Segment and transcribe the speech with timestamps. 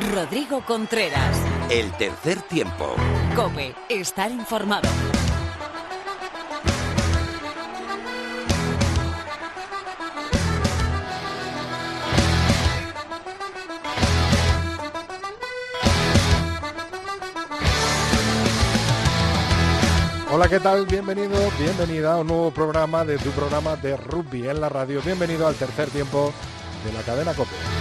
[0.00, 1.36] Rodrigo Contreras.
[1.68, 2.96] El tercer tiempo.
[3.36, 4.88] Cope, estar informado.
[20.32, 20.86] Hola, ¿qué tal?
[20.86, 25.02] Bienvenido, bienvenida a un nuevo programa de tu programa de rugby en la radio.
[25.02, 26.32] Bienvenido al tercer tiempo
[26.84, 27.79] de la cadena COPE.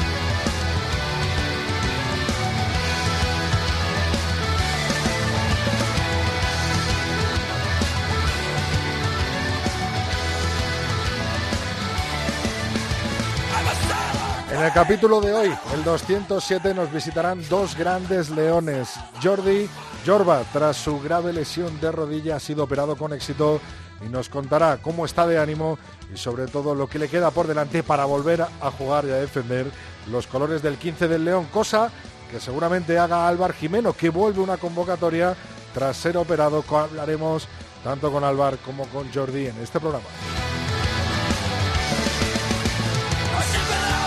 [14.59, 18.94] En el capítulo de hoy, el 207, nos visitarán dos grandes leones.
[19.23, 19.70] Jordi
[20.05, 23.62] Jorba, tras su grave lesión de rodilla, ha sido operado con éxito
[24.05, 25.80] y nos contará cómo está de ánimo
[26.13, 29.16] y sobre todo lo que le queda por delante para volver a jugar y a
[29.16, 29.71] defender
[30.12, 31.90] los colores del 15 del León, cosa
[32.29, 35.38] que seguramente haga Álvar Jimeno, que vuelve una convocatoria
[35.73, 36.66] tras ser operado.
[36.70, 37.48] Hablaremos
[37.82, 40.07] tanto con Álvar como con Jordi en este programa.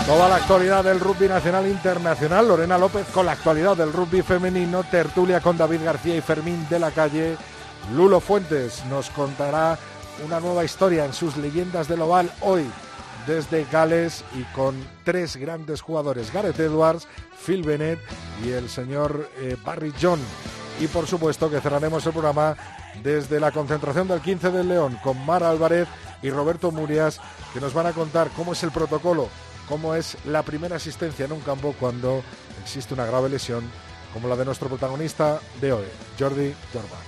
[0.05, 2.45] Toda la actualidad del rugby nacional e internacional.
[2.45, 4.83] Lorena López con la actualidad del rugby femenino.
[4.83, 7.37] Tertulia con David García y Fermín de la calle.
[7.93, 9.77] Lulo Fuentes nos contará
[10.25, 12.65] una nueva historia en sus leyendas del oval hoy
[13.25, 17.07] desde Gales y con tres grandes jugadores, Gareth Edwards,
[17.45, 17.99] Phil Bennett
[18.43, 20.19] y el señor eh, Barry John.
[20.81, 22.57] Y por supuesto que cerraremos el programa
[23.01, 25.87] desde la concentración del 15 del León con Mar Álvarez
[26.21, 27.21] y Roberto Murias
[27.53, 29.29] que nos van a contar cómo es el protocolo
[29.73, 32.21] cómo es la primera asistencia en un campo cuando
[32.61, 33.63] existe una grave lesión
[34.13, 35.85] como la de nuestro protagonista de hoy,
[36.19, 36.99] Jordi Jorba.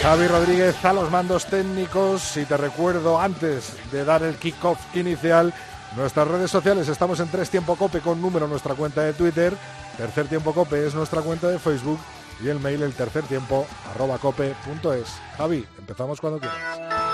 [0.00, 2.36] Javi Rodríguez a los mandos técnicos.
[2.36, 5.52] Y te recuerdo antes de dar el kickoff inicial
[5.96, 6.86] nuestras redes sociales.
[6.86, 9.52] Estamos en Tres Tiempo Cope con número nuestra cuenta de Twitter,
[9.96, 11.98] Tercer Tiempo Cope es nuestra cuenta de Facebook
[12.42, 15.08] y el mail el tercer tiempo arroba cope.es.
[15.36, 17.13] Javi, empezamos cuando quieras.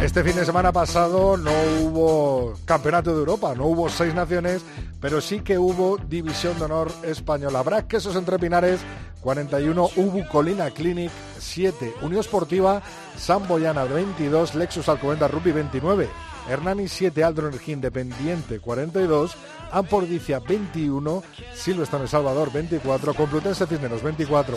[0.00, 1.52] Este fin de semana pasado no
[1.82, 4.62] hubo campeonato de Europa, no hubo seis naciones,
[4.98, 7.62] pero sí que hubo división de honor española.
[7.62, 8.80] Brac Quesos Entre Pinares
[9.20, 12.80] 41, Ubu Colina Clinic 7, Unión Esportiva
[13.18, 16.08] San Boyana 22, Lexus Alcobendas Rugby 29,
[16.48, 19.36] Hernani 7, Aldro Energía Independiente 42,
[19.70, 21.22] Ampordicia 21,
[21.54, 24.56] Silvestre Salvador 24, Complutense Cisneros 24,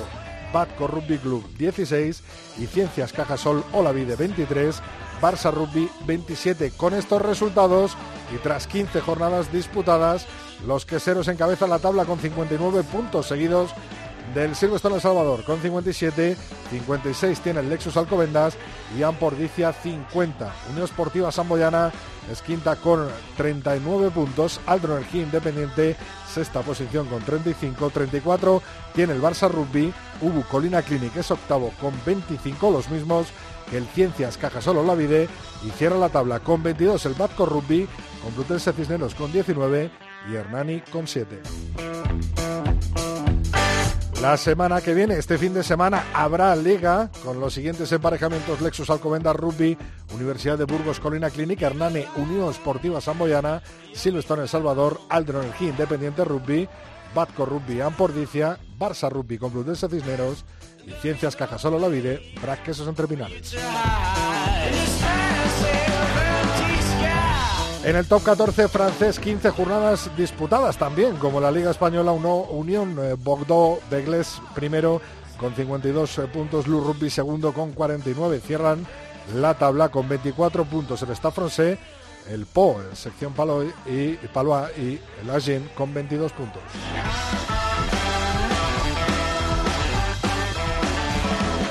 [0.53, 2.23] Batco Rugby Club 16
[2.59, 4.81] y Ciencias Cajasol Olavide 23,
[5.23, 6.71] Barça Rugby 27.
[6.71, 7.95] Con estos resultados
[8.35, 10.27] y tras 15 jornadas disputadas,
[10.67, 13.71] los queseros encabezan la tabla con 59 puntos seguidos
[14.33, 16.35] del Silvestre El Salvador con 57,
[16.71, 18.57] 56 tiene el Lexus Alcobendas
[18.97, 20.53] y Ampordicia 50.
[20.71, 21.91] Unión Esportiva Samboyana
[22.31, 23.07] es quinta con
[23.37, 25.95] 39 puntos, Aldro Energía Independiente
[26.33, 28.61] sexta posición con 35, 34
[28.95, 33.27] tiene el Barça Rugby, Ubu Colina Clinic es octavo con 25 los mismos
[33.69, 35.27] que el Ciencias Cajasol Olavide
[35.65, 37.87] y cierra la tabla con 22 el Batco Rugby,
[38.23, 39.91] Complutense Cisneros con 19
[40.31, 41.41] y Hernani con 7.
[44.21, 48.89] La semana que viene, este fin de semana, habrá liga con los siguientes emparejamientos Lexus
[48.89, 49.77] Alcobendas Rugby,
[50.15, 53.61] Universidad de Burgos Colina Clínica, Hernani Unión Esportiva Samboyana,
[53.93, 56.69] Silvestre El Salvador, Aldro Energía Independiente Rugby,
[57.13, 60.45] Batco Rugby Ampordicia, Barça Rugby Complutense Cisneros
[60.85, 63.55] y Ciencias Cajasol Olavide, Brac Quesos Entre Pinares.
[67.83, 72.97] En el top 14 francés, 15 jornadas disputadas también, como la Liga Española uno, Unión
[72.97, 75.01] eh, Bordeaux Begles primero
[75.37, 78.39] con 52 puntos, Lou Rugby segundo con 49.
[78.39, 78.87] Cierran
[79.35, 81.79] la tabla con 24 puntos el Stade Francés,
[82.29, 86.61] el Po, sección Palo y Palois y el Agen con 22 puntos.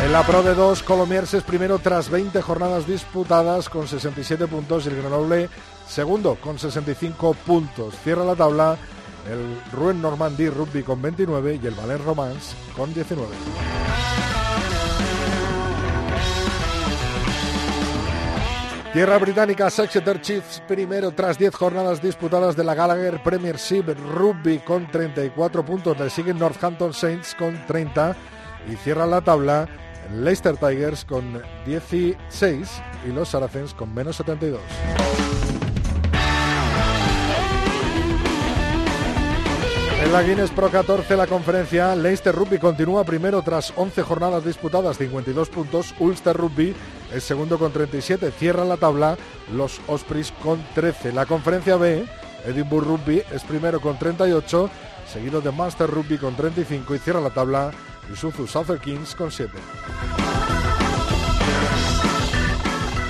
[0.04, 4.84] En la Pro de 2, Colomiers es primero tras 20 jornadas disputadas con 67 puntos
[4.84, 5.48] y el Grenoble
[5.88, 7.94] segundo con 65 puntos.
[8.02, 8.76] Cierra la tabla
[9.30, 14.41] el Rouen Normandie Rugby con 29 y el Valence Romance con 19.
[18.92, 24.86] Tierra británica, Exeter Chiefs primero tras 10 jornadas disputadas de la Gallagher Premiership Rugby con
[24.86, 25.98] 34 puntos.
[25.98, 28.14] Le siguen Northampton Saints con 30
[28.70, 29.66] y cierra la tabla
[30.14, 34.60] Leicester Tigers con 16 y los Saracens con menos 72.
[40.04, 44.98] En la Guinness Pro 14 la conferencia, Leicester Rugby continúa primero tras 11 jornadas disputadas,
[44.98, 45.94] 52 puntos.
[45.98, 46.74] Ulster Rugby
[47.14, 49.16] es segundo con 37, cierra la tabla
[49.52, 51.12] los Ospreys con 13.
[51.12, 52.06] La conferencia B,
[52.46, 54.70] Edinburgh Rugby es primero con 38,
[55.12, 57.70] seguido de Master Rugby con 35 y cierra la tabla
[58.12, 59.52] Isuzu Southern Kings con 7.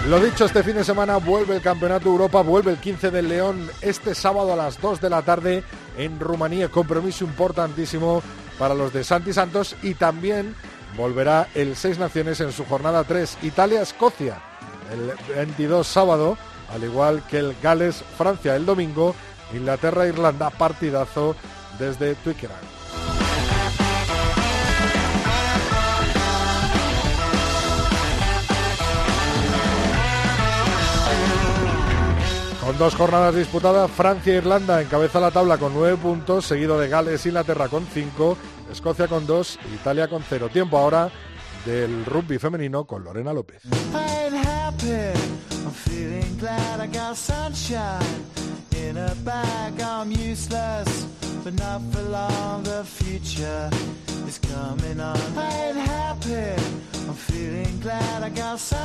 [0.09, 3.71] Lo dicho, este fin de semana vuelve el Campeonato Europa, vuelve el 15 del León
[3.83, 5.63] este sábado a las 2 de la tarde
[5.97, 6.69] en Rumanía.
[6.69, 8.21] Compromiso importantísimo
[8.59, 10.57] para los de Santi Santos y también
[10.97, 13.39] volverá el Seis Naciones en su jornada 3.
[13.43, 14.41] Italia-Escocia
[14.93, 16.37] el 22 sábado,
[16.73, 19.15] al igual que el Gales-Francia el domingo.
[19.55, 21.37] Inglaterra-Irlanda, partidazo
[21.79, 22.57] desde Twickenham.
[32.65, 36.89] Con dos jornadas disputadas, Francia e Irlanda encabeza la tabla con nueve puntos, seguido de
[36.89, 38.39] Gales Inglaterra con cinco,
[38.73, 40.49] Escocia con dos, Italia con cero.
[40.49, 41.11] Tiempo ahora
[41.67, 43.63] del rugby femenino con Lorena López.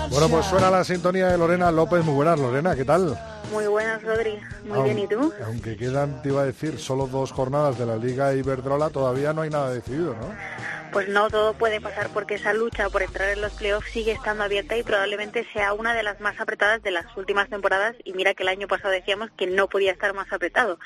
[0.09, 2.03] Bueno, pues suena la sintonía de Lorena López.
[2.03, 3.15] Muy buenas, Lorena, ¿qué tal?
[3.51, 4.39] Muy buenas, Rodri.
[4.65, 5.31] Muy bien, ¿y tú?
[5.45, 9.43] Aunque quedan, te iba a decir, solo dos jornadas de la Liga Iberdrola, todavía no
[9.43, 10.27] hay nada decidido, ¿no?
[10.91, 14.43] pues no todo puede pasar porque esa lucha por entrar en los playoffs sigue estando
[14.43, 18.33] abierta y probablemente sea una de las más apretadas de las últimas temporadas y mira
[18.33, 20.79] que el año pasado decíamos que no podía estar más apretado.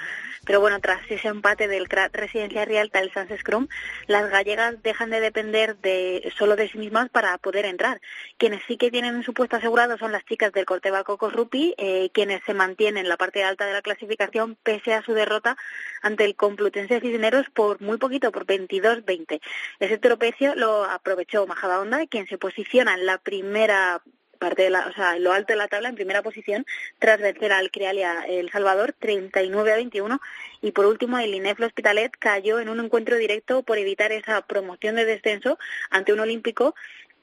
[0.45, 3.68] Pero bueno, tras ese empate del Residencia Real el Sans Scrum,
[4.08, 8.02] las gallegas dejan de depender de solo de sí mismas para poder entrar.
[8.38, 12.10] Quienes sí que tienen su puesto asegurado son las chicas del Corteva Coco Rupi, eh,
[12.13, 15.58] quienes se mantienen en la parte alta de la clasificación pese a su derrota
[16.02, 19.42] ante el Complutense Cisneros por muy poquito, por 22-20.
[19.80, 24.02] Ese tropecio lo aprovechó Majadahonda, quien se posiciona en la primera
[24.42, 26.66] parte de la, o sea, en lo alto de la tabla, en primera posición,
[26.98, 30.20] tras vencer al Crealia El Salvador 39 a 21.
[30.62, 34.96] Y por último, el INEF Hospitalet cayó en un encuentro directo por evitar esa promoción
[34.96, 35.60] de descenso
[35.92, 36.74] ante un olímpico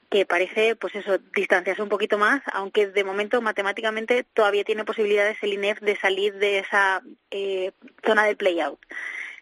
[0.09, 5.37] que parece, pues eso, distanciarse un poquito más, aunque de momento matemáticamente todavía tiene posibilidades
[5.43, 7.73] el INEF de salir de esa eh,
[8.03, 8.79] zona del play-out.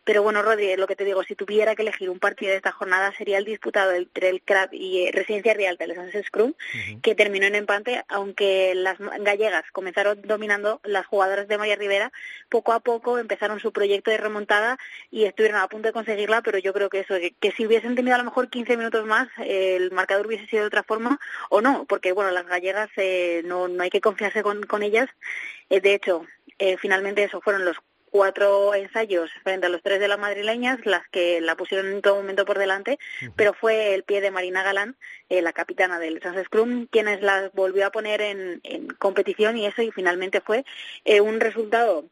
[0.07, 2.71] Pero bueno, Rodri, lo que te digo, si tuviera que elegir un partido de esta
[2.71, 6.53] jornada sería el disputado entre el CRAB y eh, Residencia Real de los Scrum,
[7.01, 12.13] que terminó en empate, aunque las gallegas comenzaron dominando, las jugadoras de María Rivera
[12.47, 14.79] poco a poco empezaron su proyecto de remontada
[15.11, 18.15] y estuvieron a punto de conseguirla, pero yo creo que eso, que, si hubiesen tenido
[18.15, 21.19] a lo mejor 15 minutos más, el marcador hubiese sido de otra forma
[21.49, 25.09] o no, porque bueno, las gallegas eh, no, no hay que confiarse con, con ellas.
[25.69, 26.25] Eh, de hecho,
[26.79, 27.75] finalmente eso fueron los
[28.11, 32.15] cuatro ensayos frente a los tres de las madrileñas, las que la pusieron en todo
[32.15, 32.97] momento por delante,
[33.35, 34.95] pero fue el pie de Marina Galán,
[35.29, 38.61] eh, la capitana del Sans Scrum, quienes las volvió a poner en,
[38.97, 40.65] competición y eso y finalmente fue
[41.05, 42.05] eh, un resultado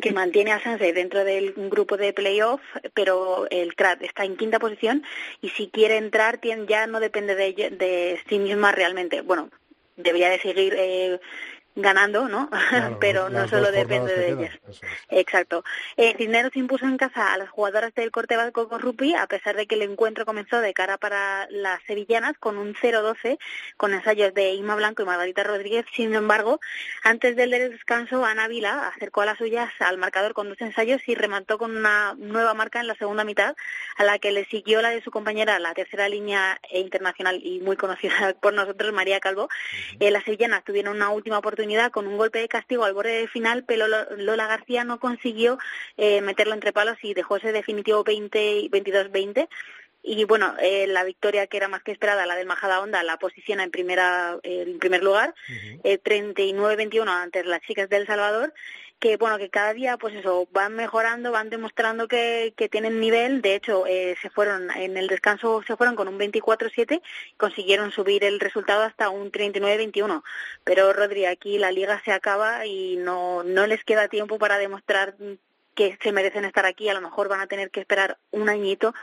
[0.00, 2.60] que mantiene a Sanse dentro del grupo de playoff,
[2.92, 5.02] pero el CRAT está en quinta posición
[5.40, 9.22] y si quiere entrar ya no depende de, de sí misma realmente.
[9.22, 9.50] Bueno,
[9.96, 11.18] debería de seguir eh,
[11.76, 12.48] ganando, ¿no?
[13.00, 14.58] Pero no solo depende de ellas.
[15.10, 15.62] Exacto.
[15.96, 19.56] Eh, Cisneros impuso en casa a las jugadoras del Corte Vasco con Rupi, a pesar
[19.56, 23.38] de que el encuentro comenzó de cara para las sevillanas con un 0-12,
[23.76, 25.84] con ensayos de Ima Blanco y Margarita Rodríguez.
[25.94, 26.60] Sin embargo,
[27.04, 31.14] antes del descanso, Ana Vila acercó a las suyas al marcador con dos ensayos y
[31.14, 33.54] remató con una nueva marca en la segunda mitad,
[33.98, 37.76] a la que le siguió la de su compañera, la tercera línea internacional y muy
[37.76, 39.50] conocida por nosotros, María Calvo.
[40.00, 43.28] Eh, las sevillanas tuvieron una última oportunidad con un golpe de castigo al borde del
[43.28, 45.58] final, pero Lola García no consiguió
[45.96, 49.48] eh, meterlo entre palos y dejó ese definitivo 20 22-20
[50.08, 53.18] y bueno, eh, la victoria que era más que esperada, la del Majada Onda, la
[53.18, 55.34] posiciona en primera en primer lugar,
[55.82, 58.54] 39-21 eh, ante las chicas del Salvador
[58.98, 63.42] que bueno que cada día pues eso van mejorando van demostrando que, que tienen nivel.
[63.42, 67.02] De hecho eh, se fueron en el descanso se fueron con un 24-7
[67.36, 70.22] consiguieron subir el resultado hasta un 39-21
[70.64, 75.16] pero Rodri aquí la liga se acaba y no no les queda tiempo para demostrar
[75.76, 78.94] que se merecen estar aquí, a lo mejor van a tener que esperar un añito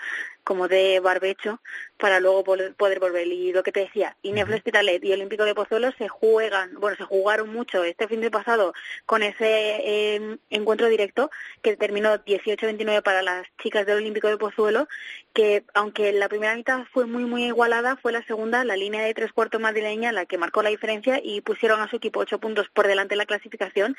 [0.43, 1.61] como de barbecho
[2.03, 3.27] para luego poder, volver.
[3.27, 7.05] Y lo que te decía, Inefle Hospitalet y Olímpico de Pozuelo se juegan, bueno, se
[7.05, 8.73] jugaron mucho este fin de pasado
[9.05, 11.31] con ese em, encuentro directo
[11.61, 14.89] que terminó 18-29 para las chicas del Olímpico de Pozuelo,
[15.33, 19.13] que aunque la primera mitad fue muy, muy igualada, fue la segunda, la línea de
[19.13, 22.67] tres cuartos madrileña, la que marcó la diferencia y pusieron a su equipo ocho puntos
[22.67, 23.95] por delante de la clasificación.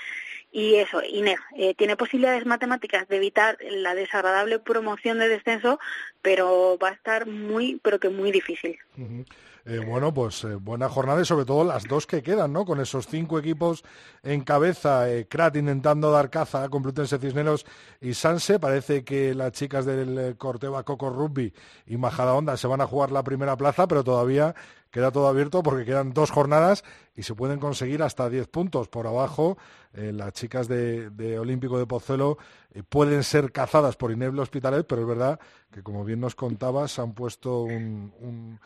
[0.52, 5.80] Y eso, Inef eh, tiene posibilidades matemáticas de evitar la desagradable promoción de descenso,
[6.20, 8.78] pero va a estar muy, pero que muy difícil.
[9.66, 12.66] Eh, bueno, pues eh, buena jornada y sobre todo las dos que quedan, ¿no?
[12.66, 13.82] Con esos cinco equipos
[14.22, 17.64] en cabeza, eh, Krat intentando dar caza a Complutense Cisneros
[18.00, 18.58] y Sanse.
[18.58, 21.54] Parece que las chicas del Corteva Coco Rugby
[21.86, 24.54] y Majadahonda se van a jugar la primera plaza, pero todavía
[24.94, 26.84] queda todo abierto porque quedan dos jornadas
[27.16, 29.58] y se pueden conseguir hasta 10 puntos por abajo.
[29.92, 32.38] las chicas de, Olímpico de Pozuelo
[32.88, 35.40] pueden ser cazadas por Ineble Hospitalet, pero es verdad
[35.72, 38.60] que, como bien nos contabas, han puesto una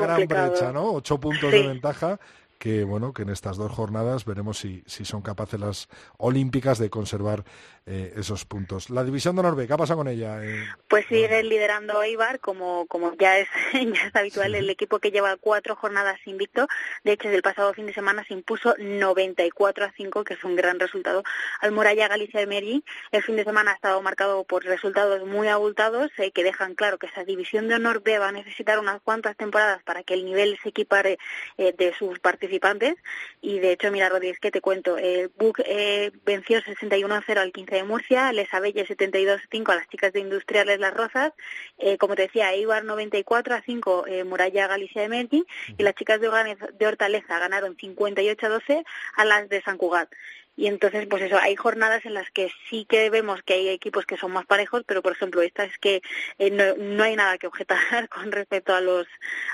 [0.00, 0.92] gran brecha, ¿no?
[0.92, 2.20] Ocho puntos de ventaja
[2.60, 5.88] que bueno que en estas dos jornadas veremos si, si son capaces las
[6.18, 7.42] olímpicas de conservar
[7.86, 8.90] eh, esos puntos.
[8.90, 10.44] La división de Norbe, ¿qué pasa con ella?
[10.44, 15.10] Eh, pues sigue liderando Eibar, como, como ya, es, ya es habitual, el equipo que
[15.10, 16.68] lleva cuatro jornadas invicto.
[17.02, 20.54] De hecho, el pasado fin de semana se impuso 94 a 5, que es un
[20.54, 21.22] gran resultado,
[21.62, 22.84] al Muralla Galicia de Mergui.
[23.10, 26.98] El fin de semana ha estado marcado por resultados muy abultados, eh, que dejan claro
[26.98, 30.26] que esa división de honor B va a necesitar unas cuantas temporadas para que el
[30.26, 31.18] nivel se equipare
[31.56, 32.49] de sus participantes.
[33.40, 35.60] Y de hecho, mira, Rodríguez, que te cuento, el BUC
[36.24, 40.20] venció 61 a 0 al 15 de Murcia, Les Abelle 72-5 a las chicas de
[40.20, 41.32] Industriales Las Rozas,
[41.78, 45.44] eh, como te decía, Eibar 94 a 5 eh, Muralla Galicia de Melqui
[45.78, 46.28] y las chicas de,
[46.78, 48.84] de Hortaleza ganaron 58 a 12
[49.16, 50.10] a las de San Cugat.
[50.60, 54.04] Y entonces, pues eso, hay jornadas en las que sí que vemos que hay equipos
[54.04, 56.02] que son más parejos, pero por ejemplo, esta es que
[56.38, 57.78] eh, no, no, hay nada que objetar
[58.10, 59.06] con respecto a los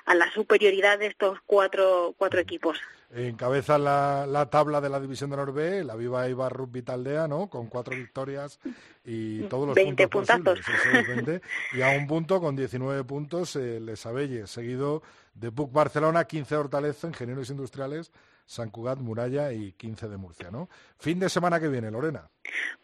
[0.05, 2.81] a la superioridad de estos cuatro, cuatro equipos.
[3.15, 7.49] Encabeza la, la tabla de la división de Norbe, la Viva Ibar Rugby Taldea, ¿no?
[7.49, 8.59] Con cuatro victorias
[9.05, 11.41] y todos los 20 puntos posibles.
[11.73, 16.57] y a un punto con 19 puntos eh, Les Abelle, seguido de Puc Barcelona, 15
[16.57, 18.11] Hortaleza, Ingenieros Industriales,
[18.47, 20.69] San Cugat, Muralla y 15 de Murcia, ¿no?
[20.99, 22.31] Fin de semana que viene, Lorena.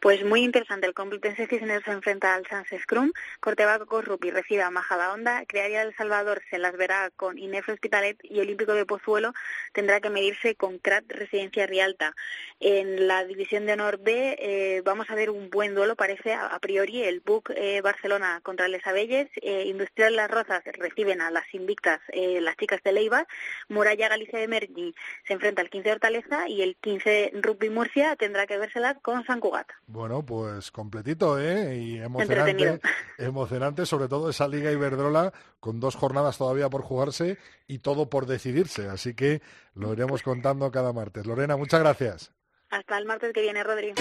[0.00, 0.86] Pues muy interesante.
[0.86, 5.94] El Complutense Cisneros se enfrenta al Sans Scrum, Cortebaco Rupi recibe a Majadahonda, Crearía del
[5.94, 9.32] Salvador se las verá con Inef Hospitalet y Olímpico de Pozuelo
[9.72, 12.14] tendrá que medirse con CRAT Residencia Rialta.
[12.60, 16.58] En la división de honor B eh, vamos a ver un buen duelo, parece a,
[16.58, 21.52] priori, el BUC eh, Barcelona contra Les Abelles, eh, Industrial Las Rozas reciben a las
[21.52, 23.26] invictas las chicas de Leiva,
[23.68, 24.94] Muralla Galicia de Mergi
[25.26, 29.24] se enfrenta al 15 de Hortaleza y el 15 Rugby Murcia tendrá que vérselas con
[29.24, 29.42] San.
[29.86, 31.76] Bueno, pues completito, ¿eh?
[31.76, 32.80] Y emocionante,
[33.18, 38.26] emocionante, sobre todo esa Liga Iberdrola con dos jornadas todavía por jugarse y todo por
[38.26, 38.88] decidirse.
[38.88, 39.42] Así que
[39.74, 41.26] lo iremos contando cada martes.
[41.26, 42.32] Lorena, muchas gracias.
[42.70, 43.92] Hasta el martes que viene, Rodri.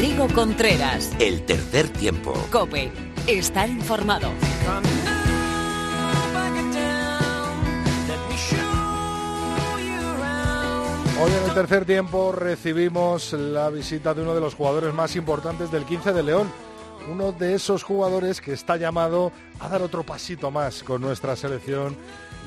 [0.00, 1.12] Rodrigo Contreras.
[1.18, 2.32] El tercer tiempo.
[2.50, 2.90] Cope.
[3.26, 4.30] Estar informado.
[11.22, 15.70] Hoy en el tercer tiempo recibimos la visita de uno de los jugadores más importantes
[15.70, 16.50] del 15 de León.
[17.12, 21.94] Uno de esos jugadores que está llamado a dar otro pasito más con nuestra selección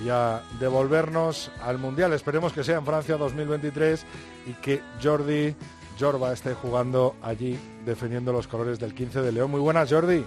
[0.04, 2.14] y a devolvernos al Mundial.
[2.14, 4.06] Esperemos que sea en Francia 2023
[4.48, 5.56] y que Jordi
[6.00, 9.52] Jorba esté jugando allí defendiendo los colores del 15 de León.
[9.52, 10.26] Muy buenas, Jordi.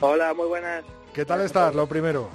[0.00, 0.84] Hola, muy buenas.
[1.12, 2.28] ¿Qué tal estás, lo primero?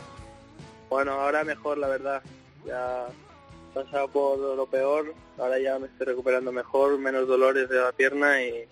[0.90, 2.22] Bueno, ahora mejor, la verdad.
[2.66, 7.78] Ya he pasado por lo peor, ahora ya me estoy recuperando mejor, menos dolores de
[7.78, 8.68] la pierna y,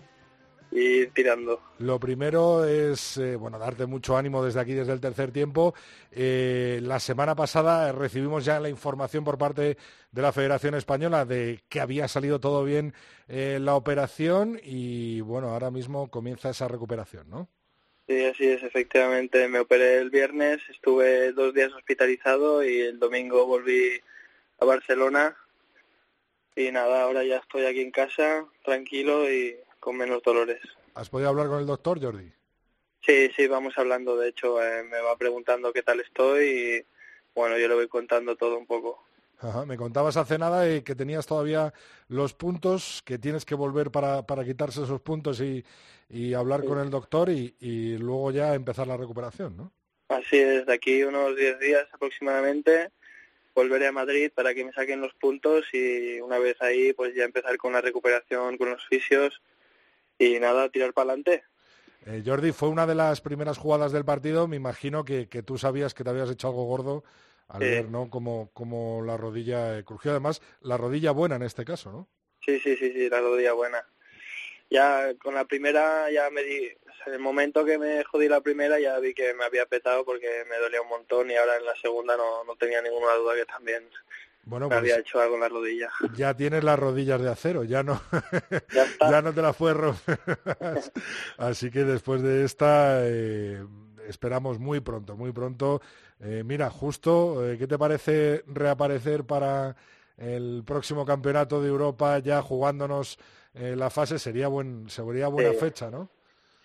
[0.70, 1.60] y tirando.
[1.78, 5.74] Lo primero es, eh, bueno, darte mucho ánimo desde aquí, desde el tercer tiempo.
[6.10, 9.76] Eh, la semana pasada recibimos ya la información por parte
[10.10, 12.92] de la Federación Española de que había salido todo bien
[13.28, 17.48] eh, la operación y, bueno, ahora mismo comienza esa recuperación, ¿no?
[18.06, 19.48] Sí, así es, efectivamente.
[19.48, 24.00] Me operé el viernes, estuve dos días hospitalizado y el domingo volví
[24.60, 25.36] a Barcelona.
[26.56, 30.60] Y nada, ahora ya estoy aquí en casa, tranquilo y con menos dolores.
[30.94, 32.32] ¿Has podido hablar con el doctor, Jordi?
[33.04, 34.16] Sí, sí, vamos hablando.
[34.16, 36.86] De hecho, eh, me va preguntando qué tal estoy y,
[37.34, 39.04] bueno, yo le voy contando todo un poco.
[39.40, 41.74] Ajá, me contabas hace nada que tenías todavía
[42.08, 45.62] los puntos, que tienes que volver para, para quitarse esos puntos y,
[46.08, 49.72] y hablar con el doctor y, y, luego ya empezar la recuperación, ¿no?
[50.08, 52.90] Así es, de aquí unos 10 días aproximadamente
[53.54, 57.24] volveré a Madrid para que me saquen los puntos y una vez ahí pues ya
[57.24, 59.42] empezar con la recuperación con los fisios
[60.18, 61.44] y nada, tirar para adelante.
[62.06, 65.94] Eh, Jordi, fue una de las primeras jugadas del partido, me imagino que, tú sabías
[65.94, 67.02] que te habías hecho algo gordo
[67.48, 68.10] al ver ¿no?
[68.10, 72.08] como, como la rodilla eh, crujió, además la rodilla buena en este caso, ¿no?
[72.44, 73.86] Sí, sí, sí, sí, la rodilla buena.
[74.70, 76.72] Ya con la primera ya me di,
[77.06, 80.44] en el momento que me jodí la primera ya vi que me había petado porque
[80.48, 83.46] me dolía un montón y ahora en la segunda no, no tenía ninguna duda que
[83.46, 83.88] también
[84.46, 85.90] bueno, me había pues hecho algo en la rodilla.
[86.16, 88.00] Ya tienes las rodillas de acero, ya no,
[89.10, 89.74] ya, no te las fue
[91.38, 93.64] Así que después de esta eh,
[94.08, 95.80] esperamos muy pronto, muy pronto.
[96.20, 99.76] Eh, mira, justo, eh, ¿qué te parece reaparecer para
[100.16, 103.18] el próximo campeonato de Europa ya jugándonos
[103.54, 104.18] la fase?
[104.18, 106.08] Sería buen, sería buena fecha, ¿no?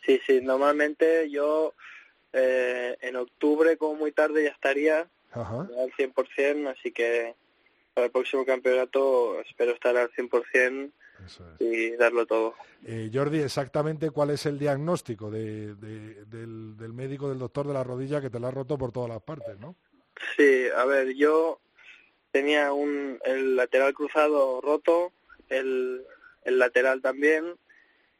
[0.05, 1.73] Sí, sí, normalmente yo
[2.31, 7.35] eh, en octubre como muy tarde ya estaría al 100%, así que
[7.99, 10.89] para el próximo campeonato espero estar al 100%
[11.59, 12.55] y darlo todo.
[12.85, 15.75] Eh, Jordi, exactamente cuál es el diagnóstico del,
[16.93, 19.59] médico, del doctor de la rodilla que te la ha roto por todas las partes,
[19.59, 19.75] ¿no?
[20.37, 21.59] Sí, a ver, yo
[22.31, 25.11] tenía un, el lateral cruzado roto,
[25.49, 26.05] el,
[26.45, 27.57] el lateral también,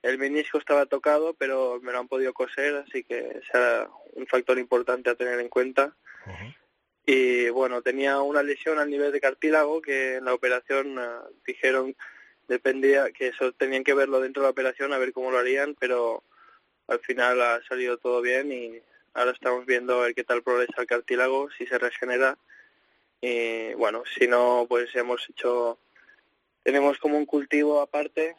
[0.02, 4.60] el menisco estaba tocado, pero me lo han podido coser, así que será un factor
[4.60, 5.96] importante a tener en cuenta.
[7.12, 11.96] Y bueno, tenía una lesión al nivel de cartílago que en la operación uh, dijeron
[12.48, 15.76] dependía que eso tenían que verlo dentro de la operación a ver cómo lo harían,
[15.80, 16.22] pero
[16.88, 18.80] al final ha salido todo bien y
[19.16, 22.38] ahora estamos viendo a ver qué tal progresa el cartílago, si se regenera
[23.22, 25.80] y bueno, si no, pues hemos hecho
[26.62, 28.36] tenemos como un cultivo aparte,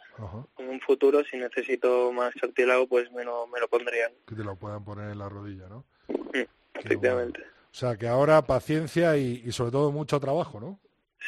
[0.59, 4.13] en un futuro, si necesito más cartílago, pues me lo, me lo pondrían.
[4.29, 5.85] Que te lo puedan poner en la rodilla, ¿no?
[6.09, 7.50] Mm, efectivamente.
[7.73, 10.81] O sea, que ahora paciencia y, sobre todo mucho trabajo, ¿no?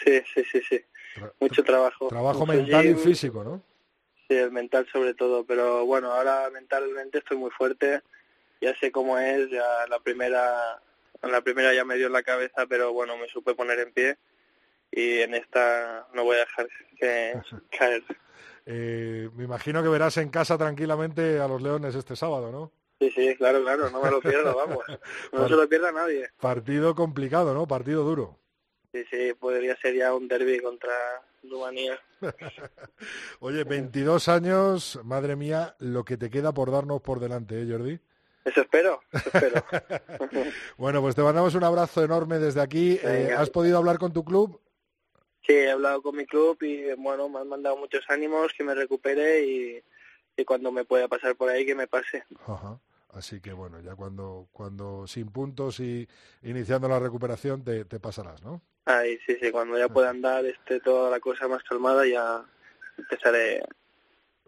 [0.05, 0.81] Sí, sí, sí, sí.
[1.41, 2.09] mucho trabajo.
[2.09, 3.63] Trabajo mental y físico, ¿no?
[4.29, 8.03] Sí, el mental sobre todo, pero bueno, ahora mentalmente estoy muy fuerte,
[8.61, 10.81] ya sé cómo es, ya la primera,
[11.23, 14.17] la primera ya me dio en la cabeza, pero bueno, me supe poner en pie
[14.91, 17.35] y en esta no voy a dejar que
[17.79, 18.03] caer.
[18.67, 22.73] Eh, me imagino que verás en casa tranquilamente a los Leones este sábado, ¿no?
[23.03, 24.85] Sí, sí, claro, claro, no me lo pierdo, vamos.
[25.33, 26.31] No se lo pierda nadie.
[26.41, 27.67] Partido complicado, ¿no?
[27.67, 28.39] Partido duro.
[28.93, 30.93] Sí, sí, podría ser ya un derby contra
[31.43, 31.99] Rumanía.
[33.41, 37.99] Oye, 22 años, madre mía, lo que te queda por darnos por delante, ¿eh, Jordi?
[38.45, 39.65] Eso espero, eso espero.
[40.77, 43.01] bueno, pues te mandamos un abrazo enorme desde aquí.
[43.03, 44.61] Eh, ¿Has podido hablar con tu club?
[45.45, 48.77] Sí, he hablado con mi club y bueno, me han mandado muchos ánimos, que me
[48.77, 49.83] recupere y,
[50.45, 52.25] cuando me pueda pasar por ahí que me pase.
[52.47, 52.79] Ajá.
[53.13, 56.09] Así que bueno, ya cuando, cuando sin puntos y
[56.43, 58.63] iniciando la recuperación te, te pasarás, ¿no?
[58.87, 62.45] Ay, sí, sí, cuando ya pueda andar esté toda la cosa más calmada ya
[62.99, 63.63] empezaré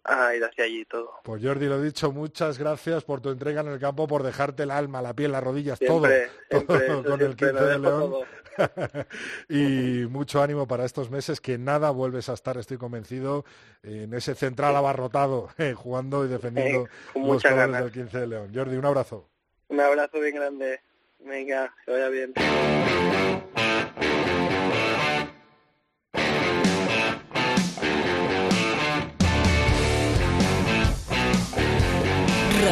[0.05, 1.15] a ir hacia allí todo.
[1.23, 4.71] Pues Jordi, lo dicho, muchas gracias por tu entrega en el campo, por dejarte el
[4.71, 6.09] alma, la piel, las rodillas, todo,
[7.05, 8.15] con el 15 de León.
[9.49, 13.45] y mucho ánimo para estos meses, que nada vuelves a estar, estoy convencido,
[13.83, 18.53] en ese central abarrotado, eh, jugando y defendiendo los colores del 15 de León.
[18.55, 19.29] Jordi, un abrazo.
[19.69, 20.81] Un abrazo bien grande.
[21.21, 22.35] Venga, que vaya bien.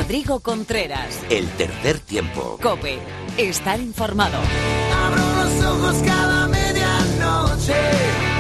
[0.03, 1.17] Rodrigo Contreras.
[1.31, 2.59] El tercer tiempo.
[2.61, 2.99] Cope.
[3.39, 4.37] Estar informado.
[4.93, 8.32] Abro los ojos cada medianoche.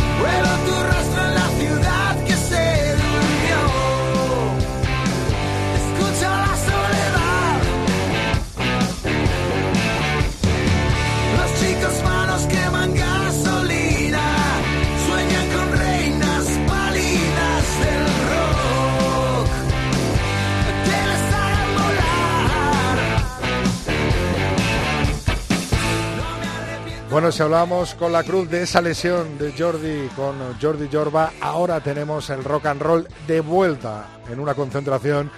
[27.12, 31.78] Bueno, si hablamos con la cruz de esa lesión de Jordi, con Jordi Jorba, ahora
[31.80, 35.30] tenemos el rock and roll de vuelta en una concentración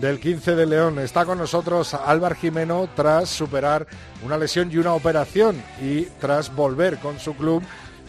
[0.00, 1.00] del 15 de León.
[1.00, 3.88] Está con nosotros Álvar Jimeno tras superar
[4.24, 7.60] una lesión y una operación y tras volver con su club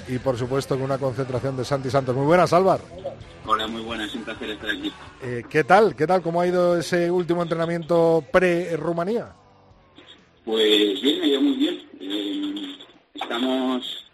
[0.08, 2.16] y por supuesto con una concentración de Santi Santos.
[2.16, 2.82] Muy buenas, Álvar.
[3.48, 4.94] Hola, muy buenas, un placer estar aquí.
[5.24, 5.96] Eh, ¿Qué tal?
[5.96, 6.22] ¿Qué tal?
[6.22, 9.34] ¿Cómo ha ido ese último entrenamiento pre-Rumanía?
[10.46, 11.82] Pues bien, ha ido muy bien.
[12.00, 12.77] Eh,
[13.20, 14.06] Estamos,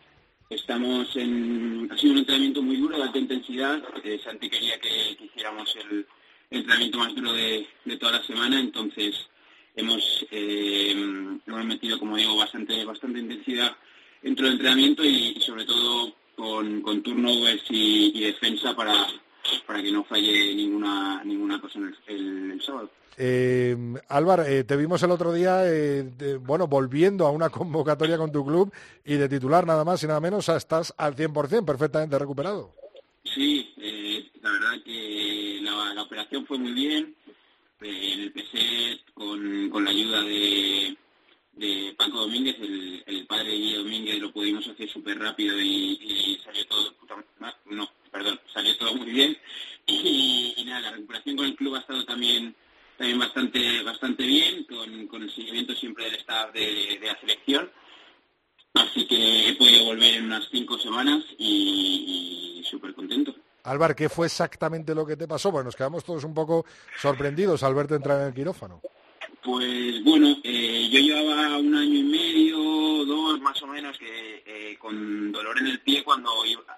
[0.49, 3.83] estamos en, ha sido un entrenamiento muy duro, de alta intensidad.
[4.01, 6.07] Eh, Santi quería que, hiciéramos el
[6.49, 7.67] entrenamiento más duro de,
[7.99, 9.13] toda la semana, entonces
[9.75, 10.91] hemos, eh,
[11.45, 13.75] hemos metido, como digo, bastante, bastante intensidad
[14.21, 19.05] dentro del entrenamiento y, sobre todo con, con turnovers y, defensa para,
[19.65, 22.89] para que no falle ninguna, ninguna cosa en el, sábado.
[23.17, 23.75] Eh,
[24.09, 26.03] Álvaro, eh, te vimos el otro día, eh,
[26.41, 28.73] bueno, volviendo a una convocatoria con tu club
[29.05, 32.71] y de titular nada más y nada menos, estás al 100% perfectamente recuperado.
[33.23, 33.73] Sí,
[34.41, 37.15] la verdad que la, operación fue muy bien.
[37.81, 40.97] en el PC con, con la ayuda de,
[41.53, 46.39] de Paco Domínguez, el, el padre de Guillermo Domínguez, lo pudimos hacer súper rápido y,
[46.43, 46.93] salió todo,
[47.65, 49.37] no, perdón, salió todo muy bien.
[49.85, 52.55] Y, nada, la recuperación con el club ha estado también
[52.97, 54.65] también bastante bastante bien,
[55.09, 57.69] con, el seguimiento siempre del staff de, la selección.
[58.75, 63.35] Así que he podido volver en unas cinco semanas y, y súper contento.
[63.63, 65.51] Álvaro, ¿qué fue exactamente lo que te pasó?
[65.51, 66.65] Bueno, nos quedamos todos un poco
[66.99, 68.81] sorprendidos al verte entrar en el quirófano.
[69.43, 72.57] Pues bueno, eh, yo llevaba un año y medio,
[73.05, 76.29] dos más o menos, que eh, con dolor en el pie cuando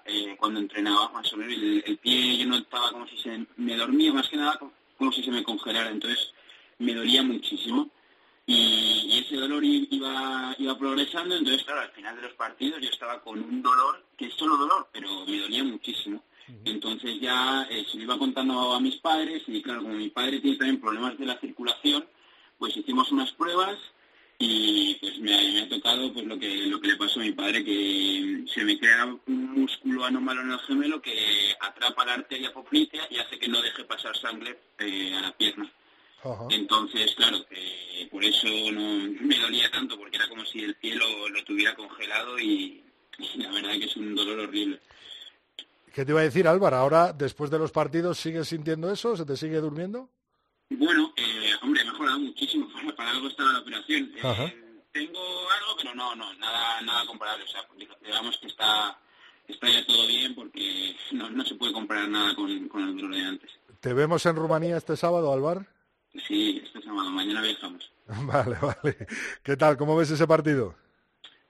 [0.04, 1.54] eh, cuando entrenaba, más o menos.
[1.84, 4.58] El, pie yo no estaba como si se me dormía, más que nada
[4.98, 6.32] como si se me congelara, entonces
[6.78, 7.90] me dolía muchísimo.
[8.46, 13.20] Y, ese dolor iba, iba progresando, entonces claro, al final de los partidos yo estaba
[13.20, 16.22] con un dolor, que es solo dolor, pero me dolía muchísimo.
[16.64, 20.56] Entonces ya se lo iba contando a mis padres y claro, como mi padre tiene
[20.56, 22.06] también problemas de la circulación,
[22.58, 23.78] pues hicimos unas pruebas
[24.38, 27.64] y pues me ha, tocado pues lo que lo que le pasó a mi padre
[27.64, 33.06] que se me crea un músculo anómalo en el gemelo que atrapa la arteria poplitea
[33.10, 35.70] y hace que no deje pasar sangre eh, a la pierna.
[36.50, 40.96] Entonces claro eh, por eso no me dolía tanto porque era como si el pie
[40.96, 41.06] lo,
[41.44, 42.82] tuviera congelado y,
[43.36, 44.80] la verdad que es un dolor horrible.
[45.94, 46.76] ¿Qué te iba a decir Álvaro?
[46.76, 50.10] Ahora después de los partidos sigues sintiendo eso, se te sigue durmiendo
[50.70, 52.68] bueno, eh, hombre, he mejorado muchísimo.
[52.96, 54.10] Para algo estaba la operación.
[54.16, 57.44] Eh, tengo algo, pero no, no, nada, nada comparable.
[57.44, 57.62] O sea,
[58.02, 58.98] digamos que está,
[59.46, 63.14] está ya todo bien porque no, no se puede comparar nada con, con el dolor
[63.14, 63.50] de antes.
[63.80, 65.66] ¿Te vemos en Rumanía este sábado, Alvar?
[66.26, 67.10] Sí, este sábado.
[67.10, 67.90] Mañana viajamos.
[68.06, 68.96] Vale, vale.
[69.42, 69.76] ¿Qué tal?
[69.76, 70.76] ¿Cómo ves ese partido?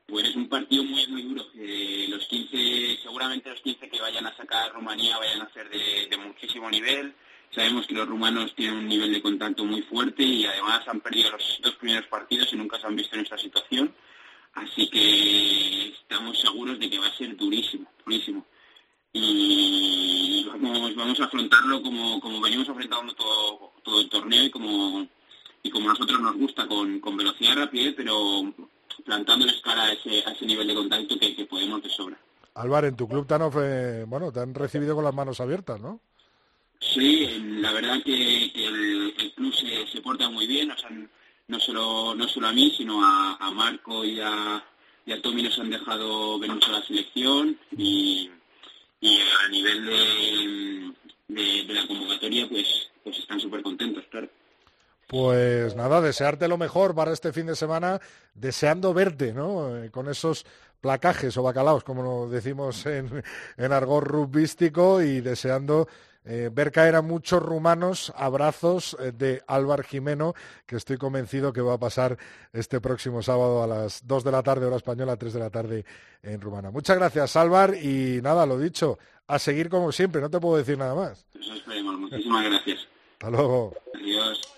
[0.07, 1.45] Pues es un partido muy, muy duro.
[1.55, 6.07] Eh, los 15, seguramente los 15 que vayan a sacar Rumanía vayan a ser de,
[6.09, 7.15] de muchísimo nivel
[7.57, 11.31] Sabemos que los rumanos tienen un nivel de contacto muy fuerte y además han perdido
[11.31, 13.95] los dos primeros partidos y nunca se han visto en esta situación.
[14.53, 18.45] Así que estamos seguros de que va a ser durísimo, durísimo.
[19.11, 25.09] Y vamos, a afrontarlo como, como venimos afrontando todo, el torneo y como,
[25.63, 28.53] y como a nosotros nos gusta, con, con velocidad rápida, pero
[29.03, 32.19] plantándoles cara a ese, a ese nivel de contacto que, podemos de sobra.
[32.53, 36.01] Álvaro, en tu club te han, bueno, te han recibido con las manos abiertas, ¿no?
[36.81, 37.27] Sí,
[37.61, 40.73] la verdad que, el, club se, porta muy bien,
[41.49, 44.63] no solo, no solo a mí, sino a, Marco y a,
[45.05, 48.31] y a Tommy nos han dejado venir a la selección y,
[49.03, 49.87] a nivel
[51.29, 54.29] de, la convocatoria pues, pues están súper contentos, claro.
[55.07, 58.01] Pues nada, desearte lo mejor para este fin de semana,
[58.35, 59.77] deseando verte, ¿no?
[59.77, 60.45] Eh, con esos
[60.81, 63.23] placajes o bacalaos, como decimos en,
[63.57, 64.35] en argot
[65.03, 65.89] y deseando
[66.27, 70.35] eh, ver caer a muchos rumanos, abrazos eh, de Álvar Jimeno,
[70.67, 72.19] que estoy convencido que va a pasar
[72.53, 75.85] este próximo sábado a las 2 de la tarde, hora española, 3 de la tarde
[76.23, 76.71] en Rumana.
[76.71, 80.77] Muchas gracias, Álvar, y nada, lo dicho, a seguir como siempre, no te puedo decir
[80.77, 81.27] nada más.
[81.39, 82.89] Eso esperemos, muchísimas gracias.
[83.15, 83.75] Hasta luego.
[83.95, 84.57] Adiós.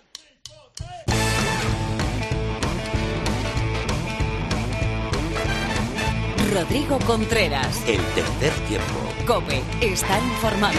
[6.53, 7.87] Rodrigo Contreras.
[7.87, 9.09] El tercer tiempo.
[9.27, 10.79] Cope, está informado.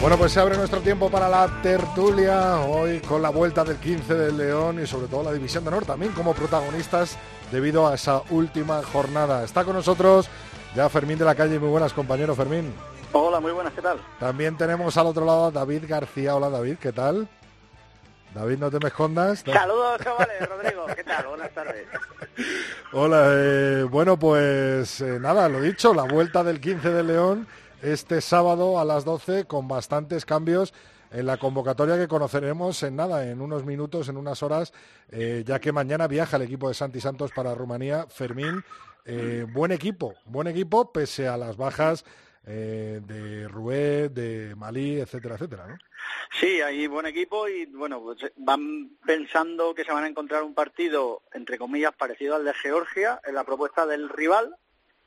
[0.00, 4.14] Bueno, pues se abre nuestro tiempo para la tertulia, hoy con la vuelta del 15
[4.14, 7.18] del León y sobre todo la División de Norte también como protagonistas
[7.52, 9.44] debido a esa última jornada.
[9.44, 10.30] Está con nosotros
[10.74, 12.72] ya Fermín de la calle, muy buenas compañero Fermín.
[13.12, 13.98] Hola, muy buenas, ¿qué tal?
[14.18, 16.36] También tenemos al otro lado a David García.
[16.36, 17.28] Hola David, ¿qué tal?
[18.38, 19.42] David, no te me escondas.
[19.44, 21.26] Saludos, chavales, Rodrigo, ¿qué tal?
[21.26, 21.88] Buenas tardes.
[22.92, 27.48] Hola, eh, bueno, pues eh, nada, lo dicho, la vuelta del 15 de León
[27.82, 30.72] este sábado a las 12 con bastantes cambios
[31.10, 34.72] en la convocatoria que conoceremos en nada, en unos minutos, en unas horas,
[35.10, 38.06] eh, ya que mañana viaja el equipo de Santi Santos para Rumanía.
[38.08, 38.62] Fermín,
[39.52, 42.04] buen equipo, buen equipo, pese a las bajas
[42.48, 45.78] eh, de Rué, de Malí, etcétera, etcétera, ¿no?
[46.40, 50.54] Sí, hay buen equipo y bueno, pues van pensando que se van a encontrar un
[50.54, 54.56] partido, entre comillas, parecido al de Georgia, en la propuesta del rival,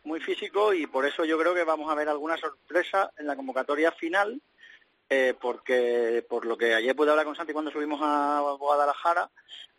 [0.03, 3.35] muy físico y por eso yo creo que vamos a ver alguna sorpresa en la
[3.35, 4.41] convocatoria final,
[5.09, 9.29] eh, porque por lo que ayer pude hablar con Santi cuando subimos a Guadalajara,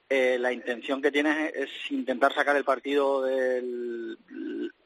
[0.08, 3.62] eh, la intención que tienes es intentar sacar el partido de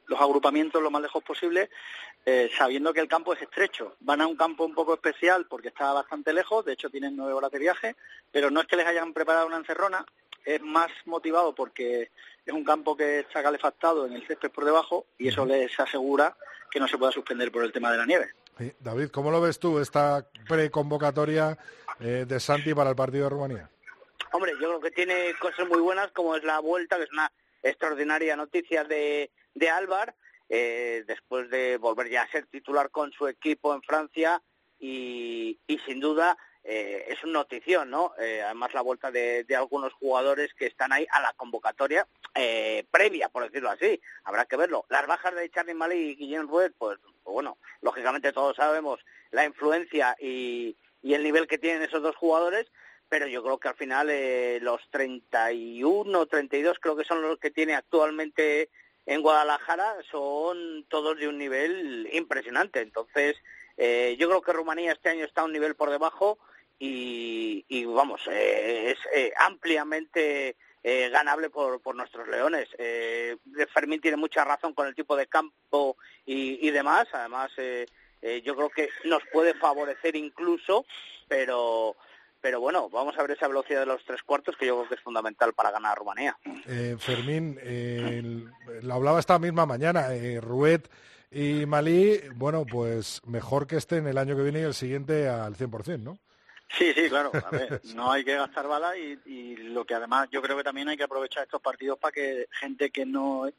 [0.07, 1.69] los agrupamientos lo más lejos posible,
[2.29, 3.95] eh, sabiendo que el campo es estrecho.
[4.01, 7.31] Van a un campo un poco especial porque está bastante lejos, de hecho tienen nueve
[7.31, 7.95] horas de viaje,
[8.33, 10.05] pero no es que les hayan preparado una encerrona,
[10.43, 12.11] es más motivado porque
[12.45, 16.35] es un campo que está calefactado en el césped por debajo y eso les asegura
[16.69, 18.33] que no se pueda suspender por el tema de la nieve.
[18.77, 21.57] David, ¿cómo lo ves tú esta preconvocatoria
[22.01, 23.69] eh, de Santi para el partido de Rumanía?
[24.33, 27.31] Hombre, yo creo que tiene cosas muy buenas, como es la vuelta, que es una
[27.63, 30.13] extraordinaria noticia de, de Álvar,
[30.49, 34.41] eh, después de volver ya a ser titular con su equipo en Francia
[34.79, 38.13] y, sin duda eh, es una notición, ¿no?
[38.19, 42.05] Eh, además la vuelta de, de, algunos jugadores que están ahí a la convocatoria
[42.35, 43.99] eh, previa, por decirlo así.
[44.23, 44.85] Habrá que verlo.
[44.89, 48.99] Las bajas de Charlie Malí y Guillén Rued, pues, pues, bueno, lógicamente todos sabemos
[49.31, 52.67] la influencia y, y el nivel que tienen esos dos jugadores,
[53.09, 57.51] pero yo creo que al final eh, los 31, 32 creo que son los que
[57.51, 58.69] tiene actualmente
[59.07, 62.81] en Guadalajara son todos de un nivel impresionante.
[62.81, 63.35] Entonces,
[63.77, 66.37] eh, yo creo que Rumanía este año está a un nivel por debajo
[66.77, 72.67] y, vamos, eh, es eh, ampliamente eh, ganable por, por nuestros leones.
[72.77, 73.37] Eh,
[73.73, 77.07] Fermín tiene mucha razón con el tipo de campo y, y demás.
[77.13, 77.87] Además, eh,
[78.43, 80.85] yo creo que nos puede favorecer incluso,
[81.27, 81.95] pero
[82.41, 84.95] pero bueno, vamos a ver esa velocidad de los tres cuartos que yo creo que
[84.95, 86.37] es fundamental para ganar a Rumanía.
[86.67, 88.43] Eh, Fermín, eh,
[88.81, 90.89] lo hablaba esta misma mañana, eh, Ruet
[91.31, 95.55] y Malí, bueno, pues mejor que estén el año que viene y el siguiente al
[95.55, 96.19] 100%, ¿no?
[96.69, 97.31] Sí, sí, claro.
[97.33, 100.63] A ver, no hay que gastar balas y, y, lo que además yo creo que
[100.63, 103.49] también hay que aprovechar estos partidos para que gente que no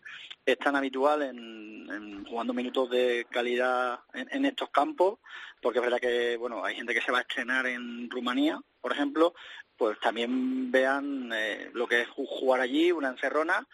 [0.45, 5.19] es tan habitual en, en jugando minutos de calidad en, en, estos campos,
[5.63, 8.93] porque es verdad que bueno hay gente que se va a estrenar en Rumanía, por
[8.93, 9.35] ejemplo,
[9.77, 13.67] pues también vean eh, lo que es jugar allí, una encerrona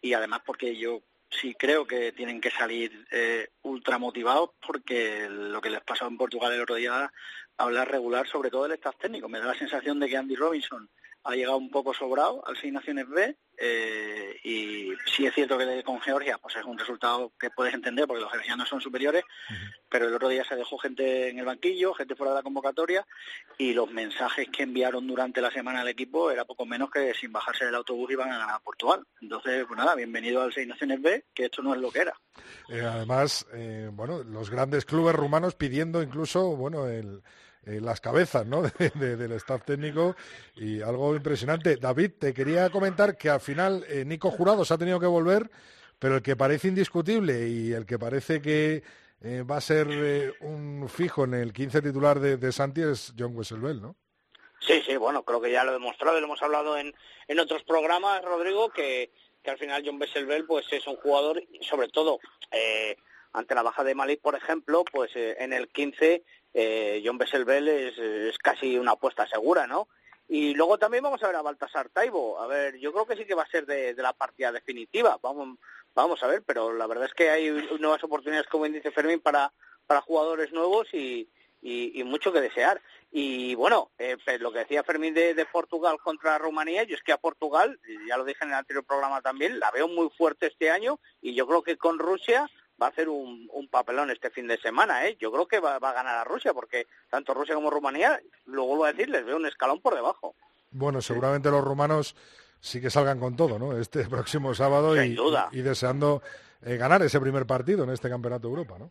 [0.00, 5.60] y además porque yo sí creo que tienen que salir eh, ultra motivados porque lo
[5.60, 7.12] que les pasó en Portugal el otro día
[7.58, 9.28] hablar regular sobre todo del staff técnico.
[9.28, 10.88] Me da la sensación de que Andy Robinson
[11.26, 15.82] ha llegado un poco sobrado al Seis Naciones B eh, y sí es cierto que
[15.82, 19.52] con Georgia pues es un resultado que puedes entender porque los georgianos son superiores, uh
[19.52, 19.74] -huh.
[19.88, 23.04] pero el otro día se dejó gente en el banquillo, gente fuera de la convocatoria
[23.58, 27.32] y los mensajes que enviaron durante la semana al equipo era poco menos que sin
[27.32, 29.04] bajarse del autobús iban a ganar a Portugal.
[29.20, 32.14] Entonces, pues nada, bienvenido al Seis Naciones B, que esto no es lo que era.
[32.68, 37.22] Eh, además, eh, bueno, los grandes clubes rumanos pidiendo incluso, bueno, el
[37.66, 38.62] eh, las cabezas ¿no?
[38.78, 40.16] de, de, del staff técnico
[40.54, 41.76] y algo impresionante.
[41.76, 45.50] David, te quería comentar que al final eh, Nico Jurado se ha tenido que volver,
[45.98, 48.84] pero el que parece indiscutible y el que parece que
[49.20, 53.12] eh, va a ser eh, un fijo en el 15 titular de, de Santi es
[53.18, 53.96] John Wesselbel, ¿no?
[54.60, 56.94] Sí, sí, bueno, creo que ya lo he demostrado, lo hemos hablado en,
[57.28, 59.10] en otros programas, Rodrigo, que,
[59.42, 62.18] que al final John Besselbel pues es un jugador, sobre todo
[63.32, 66.24] ante la baja de Malik, por ejemplo, pues en el 15
[66.58, 69.88] eh, John Besselbel es, es, casi una apuesta segura, ¿no?
[70.26, 72.40] Y luego también vamos a ver a Baltasar Taibo.
[72.40, 75.18] A ver, yo creo que sí que va a ser de, la partida definitiva.
[75.22, 75.58] Vamos,
[75.94, 79.52] vamos a ver, pero la verdad es que hay nuevas oportunidades, como dice Fermín, para,
[79.86, 81.28] para jugadores nuevos y,
[81.60, 82.80] y, mucho que desear.
[83.12, 87.12] Y bueno, eh, lo que decía Fermín de, de, Portugal contra Rumanía, yo es que
[87.12, 90.70] a Portugal, ya lo dije en el anterior programa también, la veo muy fuerte este
[90.70, 92.48] año y yo creo que con Rusia
[92.80, 95.16] va a hacer un, un, papelón este fin de semana, ¿eh?
[95.18, 98.64] Yo creo que va, va, a ganar a Rusia, porque tanto Rusia como Rumanía, lo
[98.64, 100.34] vuelvo a decir, les veo un escalón por debajo.
[100.70, 102.16] Bueno, seguramente los rumanos
[102.60, 103.78] sí que salgan con todo, ¿no?
[103.78, 105.48] Este próximo sábado Sin y, duda.
[105.52, 106.22] y, y deseando
[106.62, 108.90] eh, ganar ese primer partido en este Campeonato de Europa, ¿no?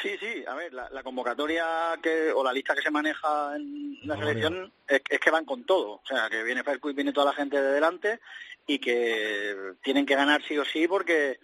[0.00, 1.64] Sí, sí, a ver, la, la, convocatoria
[2.02, 5.44] que, o la lista que se maneja en la no, selección es, es, que van
[5.44, 5.92] con todo.
[5.92, 8.20] O sea, que viene Fercu y viene toda la gente de delante
[8.66, 11.38] y que tienen que ganar sí o sí porque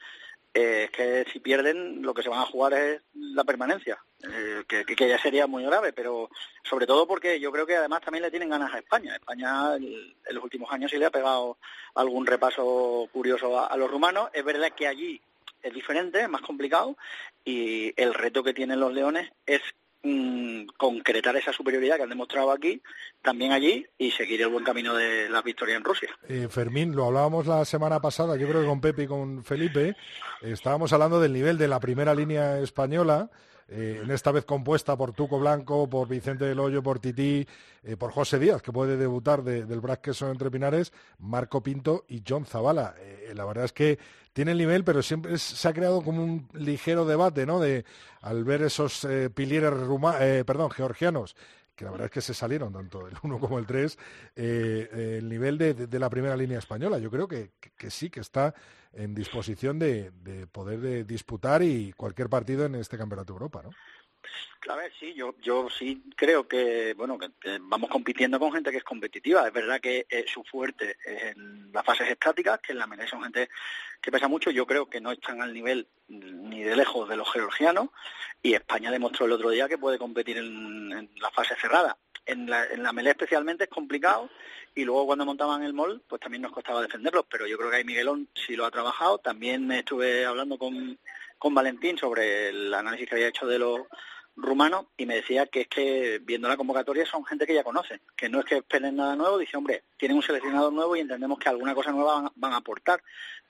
[0.59, 4.65] eh, es que si pierden lo que se van a jugar es la permanencia, eh,
[4.67, 6.31] que, ya sería muy grave, pero
[6.65, 9.15] sobre todo porque yo creo que además también le tienen ganas a España.
[9.15, 11.59] España en los últimos años sí le ha pegado
[11.95, 14.31] algún repaso curioso a, a los rumanos.
[14.33, 15.21] Es verdad que allí
[15.63, 16.97] es diferente, es más complicado
[17.45, 19.63] y el reto que tienen los leones es
[20.03, 22.83] mmm, concretar esa superioridad que han demostrado aquí,
[23.23, 26.11] también allí, y seguir el buen camino de la victoria en Rusia.
[26.29, 29.97] Eh, Fermín, lo hablábamos la semana pasada, yo creo que con Pepe y con Felipe,
[30.43, 33.31] estábamos hablando del nivel de la primera línea española,
[33.71, 37.47] eh, en esta vez compuesta por Tuco Blanco, por Vicente del Hoyo, por Tití,
[37.83, 42.23] eh, por José Díaz, que puede debutar del Brac Queso entre Pinares, Marco Pinto y
[42.27, 42.95] John Zavala.
[43.35, 43.99] La verdad es que
[44.39, 47.59] tiene el nivel, pero siempre se ha creado como un ligero debate, ¿no?
[47.59, 47.85] De
[48.21, 49.73] al ver esos pilieres
[50.47, 51.35] perdón, georgianos
[51.75, 53.99] que la verdad es que se salieron tanto el 1 como el 3,
[54.37, 56.99] el nivel de, la primera línea española.
[56.99, 57.51] Yo creo que
[57.91, 58.55] sí, que está
[58.93, 60.13] en disposición de,
[60.53, 63.71] poder disputar y cualquier partido en este Campeonato de Europa, ¿no?
[64.69, 68.79] A ver, sí, yo, yo sí creo que, bueno, que, vamos compitiendo con gente que
[68.79, 69.47] es competitiva.
[69.47, 73.07] Es verdad que eh, su fuerte es en las fases estáticas, que en la MENE
[73.07, 73.49] son gente
[74.01, 74.51] que pesa mucho.
[74.51, 77.91] Yo creo que no están al nivel ni de lejos de los georgianos
[78.43, 81.97] y España demostró el otro día que puede competir en, en la fase cerrada
[82.29, 84.31] en la, en la melé especialmente es complicado
[84.75, 87.77] y luego cuando montaban el mall pues también nos costaba defenderlos, pero yo creo que
[87.77, 89.19] ahí Miguelón sí lo ha trabajado.
[89.19, 90.99] También estuve hablando con,
[91.39, 93.81] con Valentín sobre el análisis que había hecho de los
[94.41, 98.01] rumanos y me decía que es que viendo la convocatoria son gente que ya conoce,
[98.17, 101.39] que no es que esperen nada nuevo, dice, hombre, tienen un seleccionador nuevo y entendemos
[101.39, 103.03] que alguna cosa nueva van, a aportar,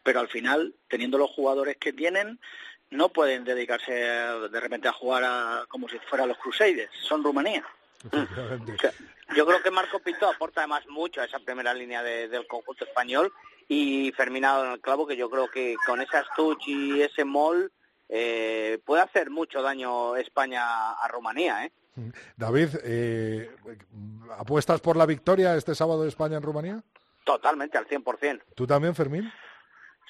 [0.03, 2.41] pero al final, teniendo los jugadores que tienen,
[2.91, 7.65] no pueden dedicarse de repente a jugar como si fueran los Crusaders, son Rumanía.
[9.37, 13.33] Yo creo que Marco Pinto aporta además mucho a esa primera línea del conjunto español
[13.69, 17.71] y Ferminado en el clavo que yo creo que con esa touch y ese mol
[18.09, 21.67] eh, puede hacer mucho daño España a Rumanía.
[21.67, 21.73] ¿eh?
[22.37, 23.51] David, eh,
[24.39, 26.83] ¿apuestas por la victoria este sábado de España en Rumanía?
[27.25, 28.43] Totalmente, al 100%.
[28.55, 29.31] ¿Tú también, Fermín?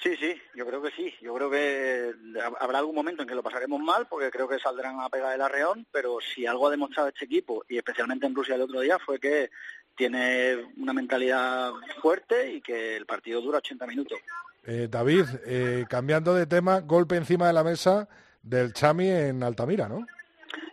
[0.01, 1.13] Sí, sí, yo creo que sí.
[1.21, 2.13] Yo creo que
[2.61, 5.41] habrá algún momento en que lo pasaremos mal, porque creo que saldrán a pegar el
[5.41, 8.97] arreón, pero si algo ha demostrado este equipo, y especialmente en Rusia el otro día,
[8.97, 9.49] fue que
[9.95, 14.19] tiene una mentalidad fuerte y que el partido dura 80 minutos.
[14.65, 18.07] Eh, David, eh, cambiando de tema, golpe encima de la mesa
[18.43, 20.05] del Chami en Altamira, ¿no?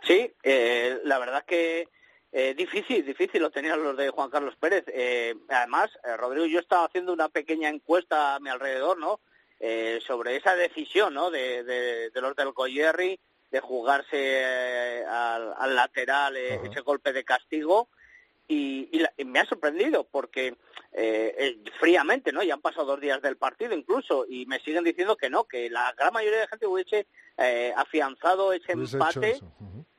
[0.07, 1.89] Sí, eh, la verdad es que
[2.39, 4.85] eh, difícil, difícil lo tenían los de Juan Carlos Pérez.
[4.89, 9.21] Eh, además, eh, Rodrigo, yo estaba haciendo una pequeña encuesta a mi alrededor, ¿no?
[9.59, 11.31] Eh, sobre esa decisión, ¿no?
[11.31, 13.19] De, de, de los del Goyerri
[13.51, 17.89] de jugarse al, al, lateral ese golpe de castigo
[18.49, 20.57] y, y, la, y, me ha sorprendido porque
[21.79, 22.43] fríamente, ¿no?
[22.43, 25.69] Ya han pasado dos días del partido incluso y me siguen diciendo que no, que
[25.69, 27.07] la gran mayoría de gente hubiese
[27.77, 29.39] afianzado ese empate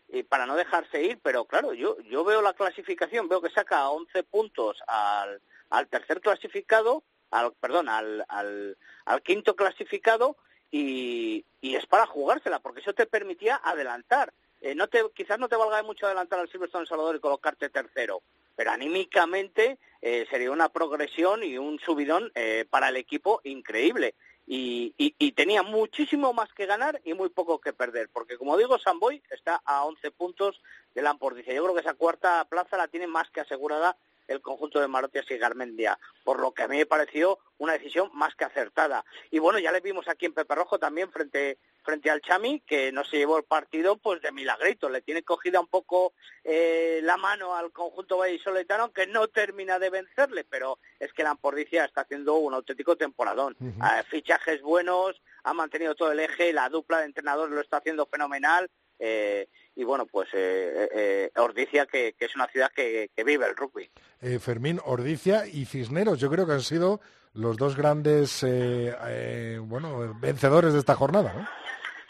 [0.09, 3.89] y para no dejarse ir, pero claro, yo, yo veo la clasificación, veo que saca
[3.89, 10.37] 11 puntos al, al tercer clasificado, al, perdón, al, al, al quinto clasificado
[10.71, 14.33] y, y, es para jugársela, porque eso te permitía adelantar.
[14.61, 18.21] Eh, no te, quizás no te valga mucho adelantar al Silverstone Salvador y colocarte tercero,
[18.55, 24.15] pero anímicamente eh, sería una progresión y un subidón eh, para el equipo increíble
[24.47, 28.57] y, y, y, tenía muchísimo más que ganar y muy poco que perder, porque como
[28.57, 30.61] digo, Samboy está a 11 puntos
[30.95, 31.53] de la Ampordicia.
[31.53, 35.29] Yo creo que esa cuarta plaza la tiene más que asegurada el conjunto de Marotias
[35.29, 39.03] y Garmendia, por lo que a mí me pareció una decisión más que acertada.
[39.31, 42.91] Y bueno, ya le vimos aquí en Pepe Rojo también frente frente al Chami, que
[42.91, 47.15] no se llevó el partido pues de milagrito, le tiene cogida un poco eh, la
[47.15, 52.01] mano al conjunto vallisoletano que no termina de vencerle, pero es que la Ampordicia está
[52.01, 53.55] haciendo un auténtico temporadón.
[53.61, 54.01] Uh -huh.
[54.01, 58.05] eh, fichajes buenos, ha mantenido todo el eje, la dupla de entrenadores lo está haciendo
[58.05, 58.69] fenomenal,
[58.99, 63.45] eh, y bueno, pues eh, eh, Ordicia, que, que, es una ciudad que, que vive
[63.45, 63.89] el rugby.
[64.21, 66.99] Eh, Fermín, Ordicia y Cisneros, yo creo que han sido
[67.33, 68.43] los dos grandes
[69.61, 71.47] bueno, vencedores de esta jornada, ¿no?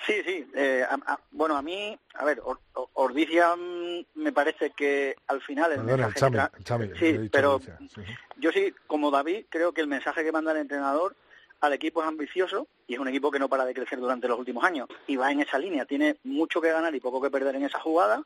[0.08, 0.48] Sí, sí.
[0.90, 2.60] A, a, bueno, a mí, a ver, Or,
[2.94, 6.16] Ordicia mm, me parece que al final el Perdón, mensaje...
[6.58, 8.02] El chami, el chami, sí, pero sí.
[8.38, 11.16] yo sí, como David, creo que el mensaje que manda el entrenador
[11.62, 14.40] al equipo es ambicioso y es un equipo que no para de crecer durante los
[14.40, 17.56] últimos años y va en esa línea, tiene mucho que ganar y poco que perder
[17.56, 18.24] en esa jugada,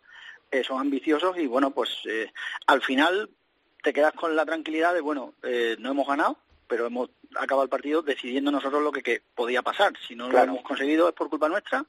[0.52, 2.32] eh, son ambiciosos y bueno, pues eh,
[2.68, 3.30] al final
[3.82, 6.38] te quedas con la tranquilidad de, bueno, eh, no hemos ganado,
[6.72, 9.92] pero hemos acabado el partido decidiendo nosotros lo que, que podía pasar.
[10.08, 10.46] Si no claro.
[10.46, 11.86] lo hemos conseguido es por culpa nuestra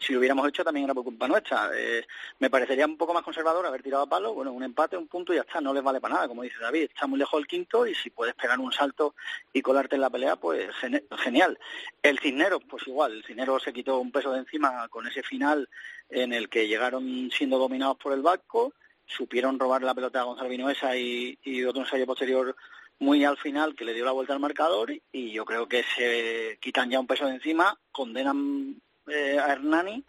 [0.00, 1.70] si lo hubiéramos hecho también era por culpa nuestra.
[1.74, 2.06] Eh,
[2.38, 5.32] me parecería un poco más conservador haber tirado a palo, bueno, un empate, un punto
[5.32, 7.46] y ya está, no les vale para nada, como dice David, está muy lejos el
[7.46, 9.14] quinto y si puedes pegar un salto
[9.52, 11.58] y colarte en la pelea, pues gen genial.
[12.02, 15.68] El Cisneros, pues igual, el Cisneros se quitó un peso de encima con ese final
[16.08, 18.72] en el que llegaron siendo dominados por el Vasco,
[19.04, 22.56] supieron robar la pelota a Gonzalo Vinuesa y, y otro ensayo posterior
[23.00, 26.58] muy al final que le dio la vuelta al marcador y yo creo que se
[26.60, 30.04] quitan ya un peso de encima, condenan eh, a Hernani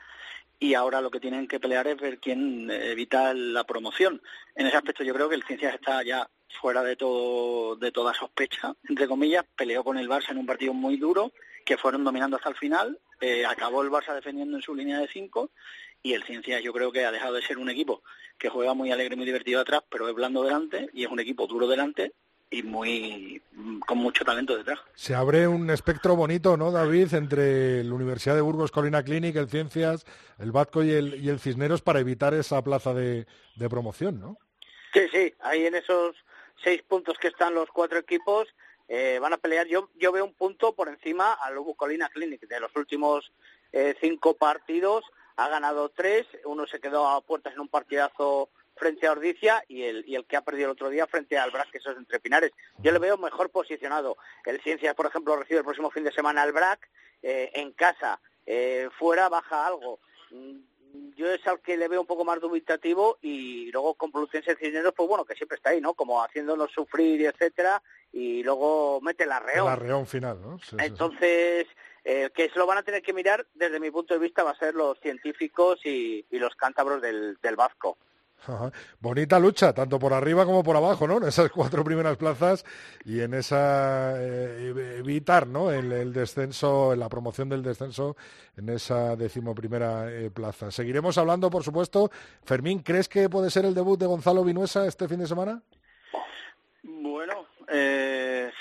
[0.59, 4.21] y ahora lo que tienen que pelear es ver quién evita la promoción.
[4.55, 6.29] En ese aspecto yo creo que el Ciencias está ya
[6.59, 10.73] fuera de todo de toda sospecha, entre comillas, peleó con el Barça en un partido
[10.73, 11.31] muy duro,
[11.65, 15.07] que fueron dominando hasta el final, eh, acabó el Barça defendiendo en su línea de
[15.07, 15.51] cinco
[16.03, 18.03] y el Ciencias yo creo que ha dejado de ser un equipo
[18.37, 21.47] que juega muy alegre muy divertido atrás, pero es blando delante y es un equipo
[21.47, 22.11] duro delante
[22.51, 23.41] y muy
[23.87, 24.79] con mucho talento detrás.
[24.93, 29.49] Se abre un espectro bonito, ¿no, David, entre la Universidad de Burgos, Colina Clinic, el
[29.49, 30.05] Ciencias,
[30.37, 33.25] el Batco y el, y el Cisneros para evitar esa plaza de,
[33.55, 34.37] de promoción, ¿no?
[34.93, 36.17] Sí, sí, ahí en esos
[36.61, 38.49] seis puntos que están los cuatro equipos
[38.89, 39.67] eh, van a pelear.
[39.67, 42.45] Yo, yo veo un punto por encima al Lugo Colina Clinic.
[42.47, 43.31] De los últimos
[43.71, 45.05] eh, cinco partidos
[45.37, 48.49] ha ganado tres, uno se quedó a puertas en un partidazo
[48.81, 51.51] frente a Ordicia y el, y el que ha perdido el otro día frente al
[51.51, 52.51] BRAC, que eso es entre Pinares.
[52.79, 54.17] Yo le veo mejor posicionado.
[54.43, 56.89] El Ciencias, por ejemplo, recibe el próximo fin de semana al BRAC,
[57.21, 59.99] eh, en casa, eh, fuera baja algo.
[60.31, 60.57] Mm,
[61.15, 64.95] yo es al que le veo un poco más dubitativo y luego con Complutense Cisneros,
[64.97, 65.93] pues bueno, que siempre está ahí, ¿no?
[65.93, 69.67] Como haciéndonos sufrir y etcétera, y luego mete la reón.
[69.67, 70.57] La reón final, ¿no?
[70.57, 70.85] Sí, sí, sí.
[70.85, 71.67] Entonces,
[72.03, 74.51] eh, que se lo van a tener que mirar, desde mi punto de vista, va
[74.51, 77.99] a ser los científicos y, y los cántabros del, del Vasco.
[78.99, 81.17] Bonita lucha, tanto por arriba como por abajo, ¿no?
[81.17, 82.65] En esas cuatro primeras plazas
[83.05, 85.71] y en esa eh, evitar, ¿no?
[85.71, 88.15] El, el, descenso, la promoción del descenso
[88.57, 90.71] en esa decimoprimera eh, plaza.
[90.71, 92.11] Seguiremos hablando, por supuesto.
[92.43, 95.61] Fermín, ¿crees que puede ser el debut de Gonzalo Vinuesa este fin de semana?
[97.23, 98.51] Bueno, eh,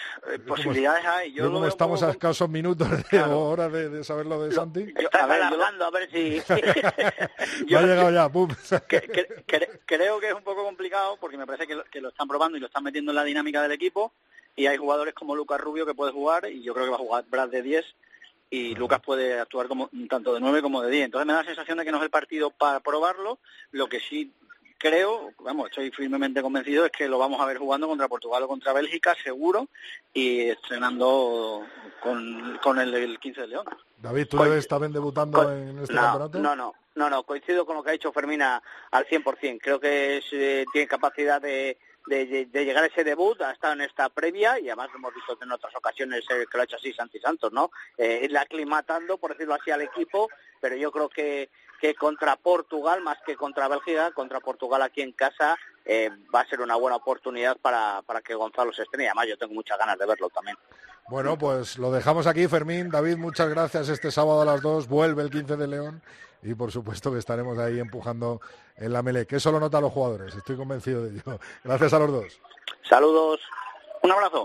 [0.46, 1.32] posibilidades hay.
[1.32, 3.40] Yo, yo como estamos a escasos minutos de claro.
[3.40, 4.92] hora de, de, saber lo de Santi.
[5.00, 6.42] Yo, a ver, hablando, a ver si...
[7.66, 8.50] yo, ha llegado ya, pum.
[8.86, 12.02] que, que, que, creo que es un poco complicado porque me parece que lo, que
[12.02, 14.12] lo están probando y lo están metiendo en la dinámica del equipo
[14.54, 17.00] y hay jugadores como Lucas Rubio que puede jugar y yo creo que va a
[17.00, 17.86] jugar Brad de 10
[18.50, 21.06] y Lucas puede actuar como tanto de 9 como de 10.
[21.06, 23.38] Entonces me da la sensación de que no es el partido para probarlo,
[23.70, 24.34] lo que sí
[24.80, 28.48] creo, vamos, estoy firmemente convencido es que lo vamos a ver jugando contra Portugal o
[28.48, 29.68] contra Bélgica, seguro,
[30.12, 31.66] y estrenando
[32.02, 33.66] con, con el, el 15 de León.
[33.98, 36.38] David, ¿tú debes también debutando en este no, campeonato?
[36.38, 39.58] No, no, no, no, coincido con lo que ha dicho Fermina al 100%.
[39.62, 41.76] Creo que es, eh, tiene capacidad de,
[42.06, 45.14] de, de, llegar a ese debut, ha estado en esta previa y además lo hemos
[45.14, 47.70] visto en otras ocasiones eh, que lo ha hecho así Santi Santos, ¿no?
[47.98, 51.50] Eh, irle aclimatando, por decirlo así, al equipo, pero yo creo que
[51.80, 56.48] que contra Portugal, más que contra Bélgica, contra Portugal aquí en casa, eh, va a
[56.48, 59.08] ser una buena oportunidad para, para que Gonzalo se estrene.
[59.08, 60.56] Además, yo tengo muchas ganas de verlo también.
[61.08, 62.90] Bueno, pues lo dejamos aquí, Fermín.
[62.90, 63.88] David, muchas gracias.
[63.88, 66.02] Este sábado a las 2 vuelve el 15 de León
[66.42, 68.40] y por supuesto que estaremos ahí empujando
[68.76, 71.40] en la mele, que eso lo notan los jugadores, estoy convencido de ello.
[71.64, 72.40] Gracias a los dos.
[72.88, 73.40] Saludos,
[74.02, 74.44] un abrazo.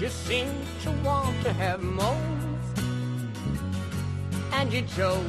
[0.00, 0.48] you seem
[0.82, 2.10] to want to have most.
[4.52, 5.24] And you chose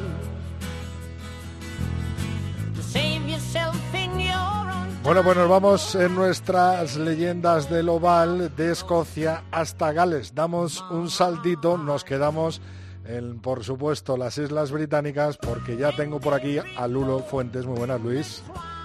[2.75, 8.55] to save yourself in your own Bueno, pues nos vamos en nuestras leyendas del oval
[8.55, 10.33] de Escocia hasta Gales.
[10.33, 12.59] Damos un saltito, nos quedamos
[13.05, 17.67] en, por supuesto, las Islas Británicas, porque ya tengo por aquí a Lulo Fuentes.
[17.67, 18.43] Muy buenas, Luis.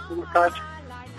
[0.08, 0.52] ¿Cómo estás?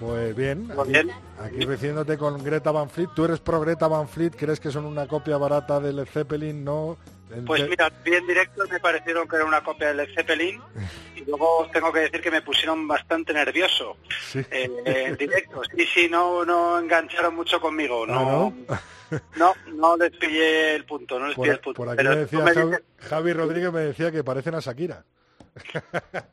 [0.02, 0.92] Pues bien, aquí,
[1.40, 3.10] aquí recibiéndote con Greta Van Fleet.
[3.16, 4.32] ¿Tú eres pro Greta Van Fleet?
[4.36, 6.64] ¿Crees que son una copia barata del Led Zeppelin?
[6.66, 6.98] ¿No?
[7.34, 10.60] El Pues mira, bien directo me parecieron que era una copia del Led Zeppelin
[11.16, 13.96] y luego tengo que decir que me pusieron bastante nervioso
[14.32, 14.40] Sí.
[14.52, 14.70] eh,
[15.08, 15.62] en directo.
[15.78, 18.04] Sí, sí, no, no engancharon mucho conmigo.
[18.04, 19.24] Ah, No, ¿no?
[19.38, 21.78] no, no les pillé el punto, no les pillé el Por, punto.
[21.78, 25.06] por aquí Pero me decía me Javi, Javi Rodríguez me decía que parecen a Shakira.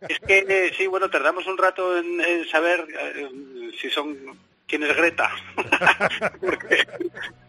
[0.08, 4.16] Es que eh, sí, bueno, tardamos un rato en, saber eh, si son
[4.68, 5.30] quién es Greta.
[6.40, 6.86] Porque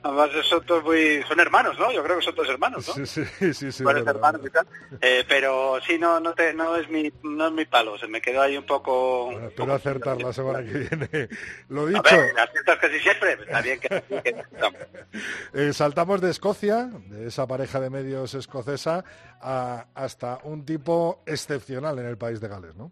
[0.01, 1.91] además son todos muy, son hermanos, ¿no?
[1.91, 3.05] Yo creo que son todos hermanos, ¿no?
[3.05, 3.83] Sí, sí, sí, sí.
[3.83, 4.65] Hermanos y tal.
[5.01, 7.97] Eh, pero sí, no, no, te, no es mi, no es mi palo.
[7.97, 9.25] Se me quedó ahí un poco.
[9.25, 11.29] Bueno, espero acertar la semana que viene.
[11.69, 13.33] Lo A dicho, ver, aciertas casi siempre.
[13.33, 14.03] Está bien que,
[15.53, 19.03] eh, saltamos de Escocia, de esa pareja de medios escocesa,
[19.41, 22.91] a- hasta un tipo excepcional en el país de Gales, ¿no?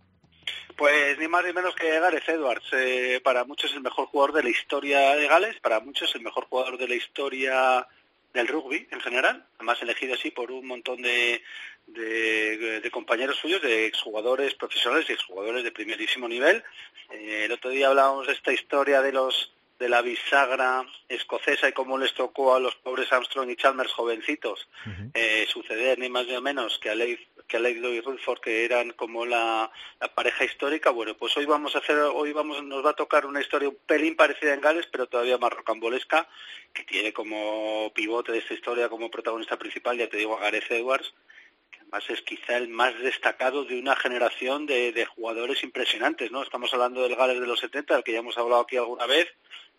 [0.76, 2.68] Pues ni más ni menos que Gareth Edwards.
[2.74, 6.46] Eh, para muchos el mejor jugador de la historia de Gales, para muchos el mejor
[6.46, 7.88] jugador de la historia
[8.34, 11.42] del rugby en general, además elegido así por un montón de,
[11.88, 16.64] de, de compañeros suyos, de exjugadores profesionales y exjugadores de primerísimo nivel.
[17.12, 21.74] Eh, el otro día hablábamos de esta historia de los de la bisagra escocesa y
[21.74, 24.68] cómo les tocó a los pobres Armstrong y Chalmers jovencitos
[25.14, 28.66] eh, suceder ni más ni menos que a Leif que a Leigh y Rutherford que
[28.66, 32.86] eran como la, la, pareja histórica bueno pues hoy vamos a hacer hoy vamos nos
[32.86, 36.28] va a tocar una historia un pelín parecida en Gales pero todavía más rocambolesca
[36.74, 40.72] que tiene como pivote de esta historia como protagonista principal ya te digo a Gareth
[40.72, 41.14] Edwards
[41.72, 46.44] que además es quizá el más destacado de una generación de, de jugadores impresionantes no
[46.44, 49.28] estamos hablando del Gales de los 70 del que ya hemos hablado aquí alguna vez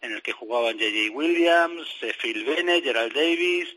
[0.01, 1.13] en el que jugaban J.J.
[1.15, 3.69] Williams, eh, Phil Bennett, Gerald Davis,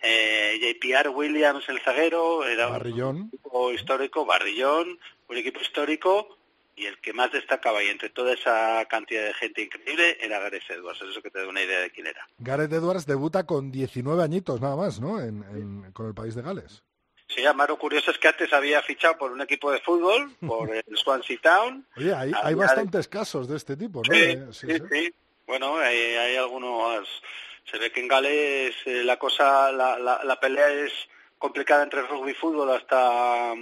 [0.00, 1.08] eh, J.P.R.
[1.10, 3.16] Williams, el zaguero, era Barrillón.
[3.16, 4.98] un equipo histórico, Barrillón,
[5.28, 6.38] un equipo histórico,
[6.74, 10.70] y el que más destacaba, y entre toda esa cantidad de gente increíble, era Gareth
[10.70, 12.28] Edwards, eso que te da una idea de quién era.
[12.38, 16.42] Gareth Edwards debuta con 19 añitos nada más, ¿no?, en, en, con el país de
[16.42, 16.82] Gales.
[17.28, 20.70] Sí, además lo curioso es que antes había fichado por un equipo de fútbol, por
[20.74, 21.84] el Swansea Town.
[21.96, 24.14] Oye, hay, hay bastantes casos de este tipo, ¿no?
[24.14, 24.82] Sí, sí, sí.
[24.90, 25.14] sí.
[25.46, 27.08] Bueno, hay, hay, algunos.
[27.70, 30.92] Se ve que en Gales eh, la cosa, la, la, la, pelea es
[31.38, 33.52] complicada entre rugby y fútbol hasta,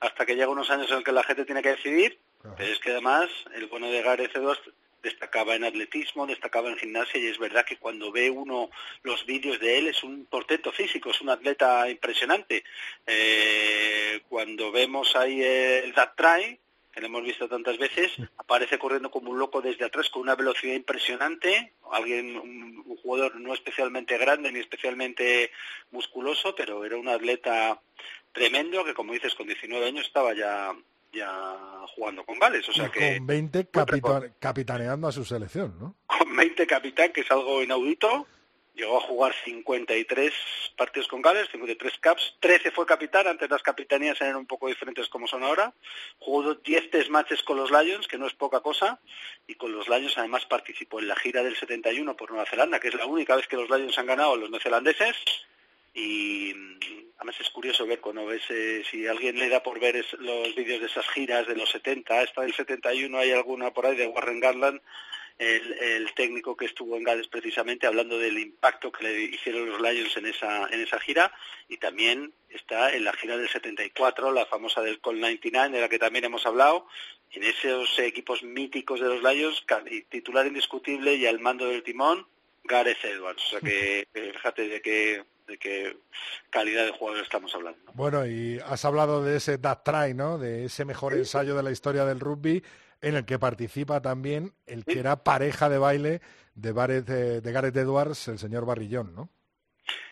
[0.00, 2.18] hasta que llega unos años en el que la gente tiene que decidir.
[2.56, 4.60] Pero es que además el bueno de Gareth Edwards
[5.02, 8.70] destacaba en atletismo, destacaba en gimnasia y es verdad que cuando ve uno
[9.02, 12.64] los vídeos de él es un portento físico, es un atleta impresionante.
[13.06, 16.58] Eh, cuando vemos ahí el that try,
[16.94, 20.36] que lo hemos visto tantas veces, aparece corriendo como un loco desde atrás con una
[20.36, 25.50] velocidad impresionante, alguien, un, un, jugador no especialmente grande ni especialmente
[25.90, 27.80] musculoso, pero era un atleta
[28.32, 30.72] tremendo que como dices con 19 años estaba ya
[31.12, 31.56] ya
[31.94, 35.94] jugando con Gales, o sea que con 20 capita capitaneando a su selección, ¿no?
[36.06, 38.26] Con 20 capitán, que es algo inaudito,
[38.74, 40.32] llegó a jugar 53
[40.76, 45.08] partidos con Gales, 53 caps, 13 fue capitán, antes las capitanías eran un poco diferentes
[45.08, 45.72] como son ahora,
[46.18, 49.00] jugó 10 test matches con los Lions, que no es poca cosa,
[49.46, 52.88] y con los Lions además participó en la gira del 71 por Nueva Zelanda, que
[52.88, 55.16] es la única vez que los Lions han ganado a los neozelandeses,
[55.94, 56.52] y
[57.16, 60.52] además es curioso ver cuando ves, eh, si alguien le da por ver es, los
[60.56, 64.08] vídeos de esas giras de los 70, esta del 71 hay alguna por ahí de
[64.08, 64.80] Warren Garland,
[65.38, 69.80] el, el, técnico que estuvo en Gales precisamente hablando del impacto que le hicieron los
[69.80, 71.32] Lions en esa en esa gira
[71.68, 75.88] y también está en la gira del 74 la famosa del Col 99 de la
[75.88, 76.86] que también hemos hablado
[77.32, 79.64] en esos equipos míticos de los Lions
[80.08, 82.26] titular indiscutible y al mando del timón
[82.62, 85.96] Gareth Edwards o sea que fíjate de que de qué
[86.48, 87.78] calidad de jugador estamos hablando.
[87.84, 87.92] ¿no?
[87.92, 90.38] Bueno, y has hablado de ese That Try, ¿no?
[90.38, 92.62] De ese mejor ensayo de la historia del rugby
[93.04, 96.20] en el que participa también el que era pareja de baile
[96.54, 99.28] de Gareth, de Gareth Edwards, el señor Barrillón, ¿no?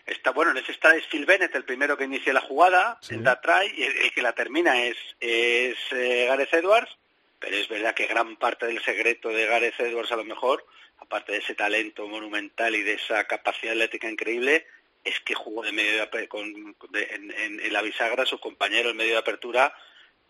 [0.05, 3.15] Está bueno, en ese está es Phil Bennett, el primero que inicia la jugada, sí.
[3.15, 6.97] el that try, y el, el, que la termina es, es eh, Gareth Edwards,
[7.39, 10.65] pero es verdad que gran parte del secreto de Gareth Edwards a lo mejor,
[10.99, 14.67] aparte de ese talento monumental y de esa capacidad atlética increíble,
[15.03, 18.91] es que jugó de medio de, con, de, en, en, en, la bisagra, su compañero
[18.91, 19.73] en medio de apertura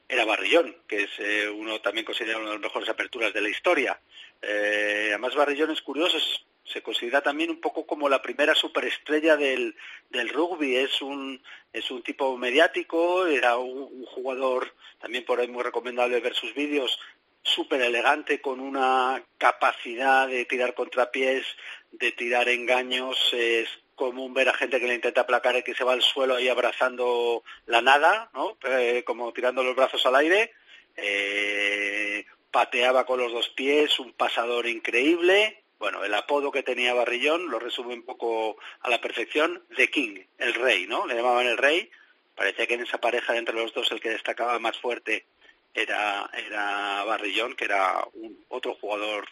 [0.08, 3.50] era Barrillón, que es eh, uno también considerado una de las mejores aperturas de la
[3.50, 4.00] historia.
[4.42, 6.18] Eh, además Barrillón es curioso,
[6.66, 9.76] se considera también un poco como la primera superestrella del,
[10.10, 11.42] del rugby, es un,
[11.72, 17.00] es un tipo mediático, era un, jugador también por ahí muy recomendable ver sus vídeos,
[17.42, 21.46] súper elegante, con una capacidad de tirar contrapiés,
[21.92, 25.84] de tirar engaños, es común ver a gente que le intenta aplacar y que se
[25.84, 28.58] va al suelo ahí abrazando la nada, ¿no?
[28.64, 30.52] Eh, como tirando los brazos al aire.
[30.96, 35.64] Eh, pateaba con los dos pies, un pasador increíble.
[35.80, 39.64] Bueno, el apodo que tenía Barrillón lo resume un poco a la perfección.
[39.76, 41.06] The King, el rey, ¿no?
[41.08, 41.90] Le llamaban el rey.
[42.36, 45.26] Parecía que en esa pareja entre los dos el que destacaba más fuerte
[45.74, 49.28] era, era Barrillón, que era un, otro jugador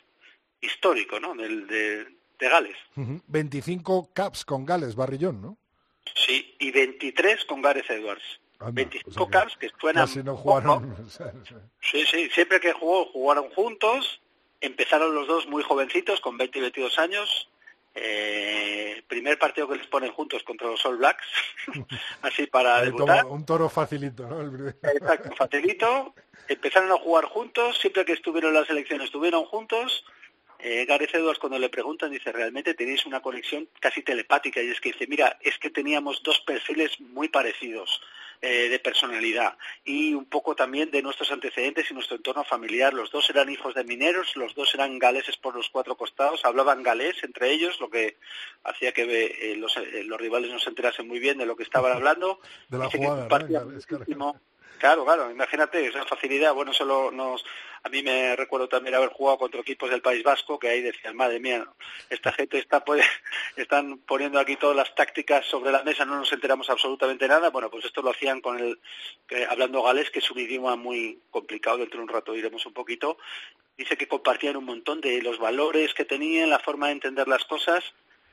[0.59, 1.35] histórico, ¿no?
[1.35, 2.07] Del, de,
[2.41, 2.77] de Gales.
[2.97, 3.21] Uh -huh.
[3.27, 5.57] 25 caps con Gales, Barrillón, ¿no?
[6.13, 8.41] Sí, y 23 con Gareth Edwards.
[8.59, 10.95] Anda, 25 o sea que caps que suenan casi no jugaron.
[11.81, 14.19] sí, sí, siempre que jugó, jugaron juntos.
[14.59, 17.49] Empezaron los dos muy jovencitos, con 20 y 22 años.
[17.93, 21.25] Eh, primer partido que les ponen juntos contra los All Blacks,
[22.21, 23.25] así para debutar.
[23.25, 24.41] Un toro facilito, ¿no?
[24.83, 26.13] Exacto, facilito.
[26.47, 30.05] Empezaron a jugar juntos, siempre que estuvieron en la selección estuvieron juntos
[30.63, 34.79] eh, Gareth Edwards cuando le preguntan dice realmente tenéis una conexión casi telepática y es
[34.79, 38.01] que dice mira es que teníamos dos perfiles muy parecidos
[38.43, 39.55] eh, de personalidad
[39.85, 42.91] y un poco también de nuestros antecedentes y nuestro entorno familiar.
[42.91, 46.81] Los dos eran hijos de mineros, los dos eran galeses por los cuatro costados, hablaban
[46.81, 48.17] galés entre ellos, lo que
[48.63, 51.61] hacía que eh, los, eh, los rivales no se enterasen muy bien de lo que
[51.61, 52.39] estaban hablando.
[52.69, 53.27] De la Dice que jugada,
[54.79, 56.55] Claro, claro, imagínate esa facilidad.
[56.55, 57.45] Bueno, solo nos,
[57.83, 61.15] a mí me recuerdo también haber jugado contra equipos del País Vasco que ahí decían,
[61.15, 61.65] madre mía,
[62.09, 63.03] esta gente está pues,
[63.55, 67.49] están poniendo aquí todas las tácticas sobre la mesa, no nos enteramos absolutamente nada.
[67.49, 68.79] Bueno, pues esto lo hacían con el
[69.49, 71.77] hablando galés, que es un idioma muy complicado.
[71.77, 73.17] Dentro de un rato iremos un poquito.
[73.77, 77.45] Dice que compartían un montón de los valores que tenían, la forma de entender las
[77.45, 77.83] cosas.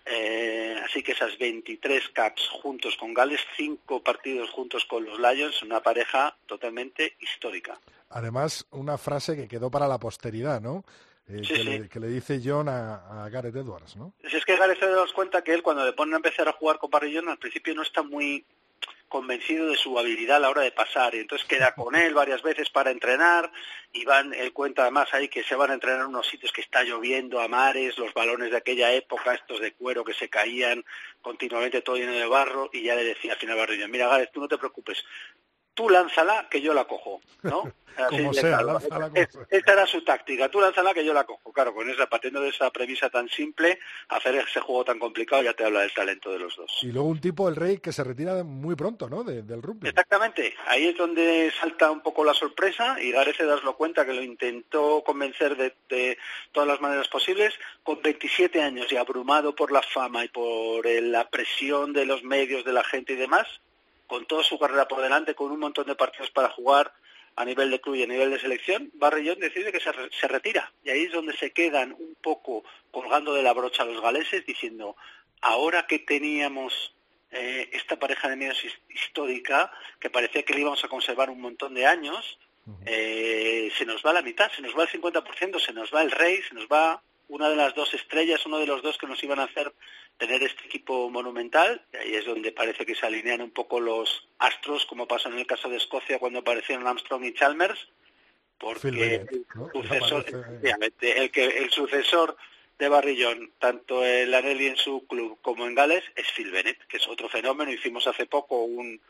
[0.04, 5.62] Eh, así que esas 23 caps juntos con Gales, cinco partidos juntos con los Lions,
[5.62, 7.78] una pareja totalmente histórica.
[8.10, 10.84] Además, una frase que quedó para la posteridad, ¿no?
[11.28, 11.64] Eh, Sí, que, sí.
[11.64, 14.14] Le, que le dice John a, a Gareth Edwards, ¿no?
[14.28, 16.78] Si es que Gareth das cuenta que él cuando le ponen a empezar a jugar
[16.78, 18.46] con Parrillón al principio no está muy
[19.08, 22.42] convencido de su habilidad a la hora de pasar y entonces queda con él varias
[22.42, 23.50] veces para entrenar
[23.92, 26.60] y van, él cuenta además ahí que se van a entrenar en unos sitios que
[26.60, 30.84] está lloviendo a mares, los balones de aquella época, estos de cuero que se caían
[31.22, 34.40] continuamente todo lleno de barro y ya le decía al final Barrillón, mira Gareth, tú
[34.40, 35.02] no te preocupes,
[35.78, 37.62] tú lánzala que yo la cojo, ¿no?
[37.98, 38.66] Así Como sea, claro.
[38.74, 39.44] lánzala como.
[39.50, 41.52] Esta era su táctica, tú lánzala que yo la cojo.
[41.52, 45.52] Claro, con esa, partiendo de esa premisa tan simple, hacer ese juego tan complicado ya
[45.54, 46.78] te habla del talento de los dos.
[46.82, 49.22] Y luego un tipo, el rey, que se retira muy pronto, ¿no?
[49.24, 49.88] De- del rugby.
[49.88, 54.14] Exactamente, ahí es donde salta un poco la sorpresa y Gareth Edwards lo cuenta que
[54.14, 56.18] lo intentó convencer de, de
[56.52, 57.54] todas las maneras posibles,
[57.84, 62.22] con 27 años y abrumado por la fama y por eh, la presión de los
[62.24, 63.46] medios, de la gente y demás,
[64.08, 66.92] con toda su carrera por delante, con un montón de partidos para jugar
[67.36, 70.26] a nivel de club y a nivel de selección, Barrillón decide que se, re- se
[70.26, 70.72] retira.
[70.82, 74.96] Y ahí es donde se quedan un poco colgando de la brocha los galeses, diciendo,
[75.40, 76.94] ahora que teníamos
[77.30, 81.40] eh, esta pareja de medios his- histórica, que parecía que le íbamos a conservar un
[81.40, 82.38] montón de años,
[82.86, 86.10] eh, se nos va la mitad, se nos va el 50%, se nos va el
[86.10, 89.22] rey, se nos va una de las dos estrellas, uno de los dos que nos
[89.22, 89.72] iban a hacer
[90.18, 94.28] tener este equipo monumental, y ahí es donde parece que se alinean un poco los
[94.38, 97.88] astros, como pasó en el caso de Escocia cuando aparecieron Armstrong y Chalmers,
[98.58, 102.36] porque el sucesor, efectivamente, el que el sucesor
[102.78, 106.96] de Barrillón, tanto en Lanelli en su club como en Gales, es Phil Bennett, que
[106.96, 107.72] es otro fenómeno.
[107.72, 109.00] Hicimos hace poco un-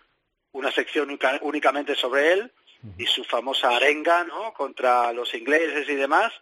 [0.53, 2.53] una sección única- únicamente sobre él
[2.99, 4.53] y su famosa arenga, ¿no?
[4.55, 6.33] Contra los ingleses y demás.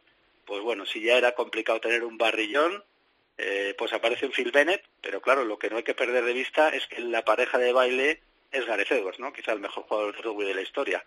[0.44, 2.84] Pues bueno, si ya era complicado tener un Barrillón,
[3.38, 6.32] eh, pues aparece un Phil Bennett, pero claro, lo que no hay que perder de
[6.32, 8.22] vista es que la pareja de baile
[8.52, 9.32] es Gareth Edwards, ¿no?
[9.32, 11.04] Quizá el mejor jugador de rugby de la historia.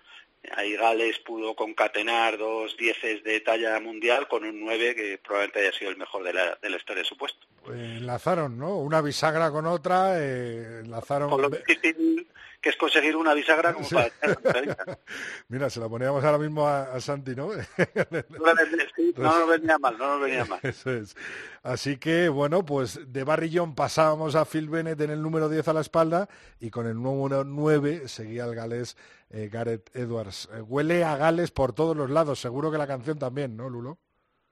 [0.56, 5.78] Ahí Gales pudo concatenar dos dieces de talla mundial con un nueve que probablemente haya
[5.78, 7.46] sido el mejor de la, de la historia de su puesto.
[7.68, 8.78] Eh, enlazaron, ¿no?
[8.78, 11.30] Una bisagra con otra, eh, enlazaron...
[11.30, 12.26] Con lo difícil
[12.62, 13.96] que es conseguir una bisagra como Sí.
[13.96, 14.10] para.
[15.48, 17.48] Mira, se la poníamos ahora mismo a, a Santi, ¿no?
[17.50, 18.54] No
[18.96, 20.60] sí, nos venía mal, no nos venía mal.
[20.64, 21.16] Eso es.
[21.64, 25.74] Así que, bueno, pues de Barrillón pasábamos a Phil Bennett en el número 10 a
[25.74, 26.28] la espalda
[26.60, 28.98] y con el número 9 seguía el galés
[29.30, 30.50] eh, Gareth Edwards.
[30.54, 33.98] Eh, huele a Gales por todos los lados, seguro que la canción también, ¿no, Lulo?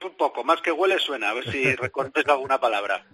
[0.04, 3.06] Un poco, más que huele suena, a ver si recortes alguna palabra.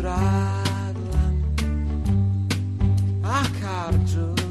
[0.00, 1.36] stradlam
[3.24, 4.44] akarcız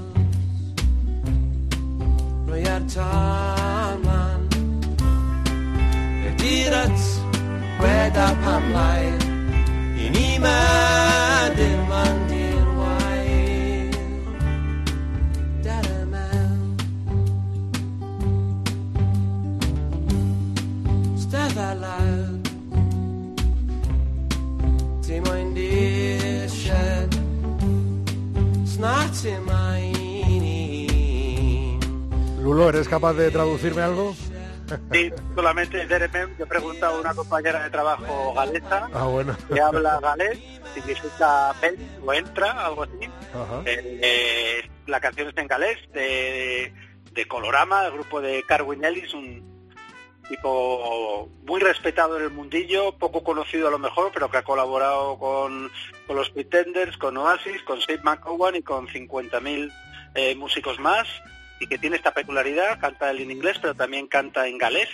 [2.47, 4.41] no yartaman
[6.27, 6.99] e dirat
[7.81, 9.05] veda pamlai
[10.05, 11.08] inimer
[32.59, 34.13] Lulo, ¿eres capaz de traducirme algo?
[34.91, 39.37] Sí, solamente Deremem, yo he preguntado a una compañera de trabajo galesa Ah, bueno.
[39.47, 40.37] que habla galés,
[40.73, 43.05] significa ven o entra, algo así.
[43.65, 46.73] Eh, eh, la canción está en galés, de,
[47.13, 49.69] de Colorama, el grupo de Carwin Ellis, un
[50.27, 55.17] tipo muy respetado en el mundillo, poco conocido a lo mejor, pero que ha colaborado
[55.17, 55.71] con,
[56.05, 59.71] con los Pretenders, con Oasis, con Steve McCowan y con 50.000
[60.15, 61.07] eh, músicos más,
[61.59, 64.89] y que tiene esta peculiaridad, canta él en inglés, pero también canta en galés,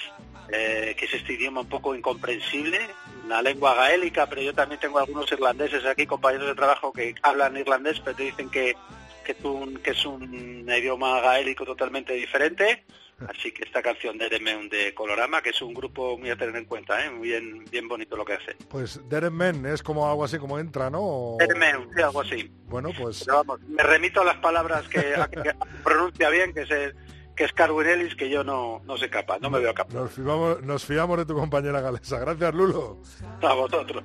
[0.51, 2.80] eh, que es este idioma un poco incomprensible,
[3.28, 7.57] la lengua gaélica, pero yo también tengo algunos irlandeses aquí, compañeros de trabajo que hablan
[7.57, 8.76] irlandés, pero te dicen que,
[9.24, 12.84] que, un, que es un idioma gaélico totalmente diferente.
[13.30, 16.55] Así que esta canción de Demen de Colorama, que es un grupo muy a tener
[16.57, 17.09] en cuenta, ¿eh?
[17.09, 18.55] muy bien, bien bonito lo que hace.
[18.70, 20.99] Pues Deremen es como algo así como entra, ¿no?
[21.01, 22.51] O- sí, algo así.
[22.68, 25.53] Bueno, pues Pero vamos, me remito a las palabras que, a que
[25.84, 26.95] pronuncia bien, que es, el-
[27.38, 29.93] que es Carwin Ellis, que yo no, no soy capaz, no me veo capaz.
[29.93, 32.20] nos fiamos, nos fiamos de tu compañera galesa.
[32.20, 32.97] Gracias, Lulo.
[33.41, 34.03] A vosotros.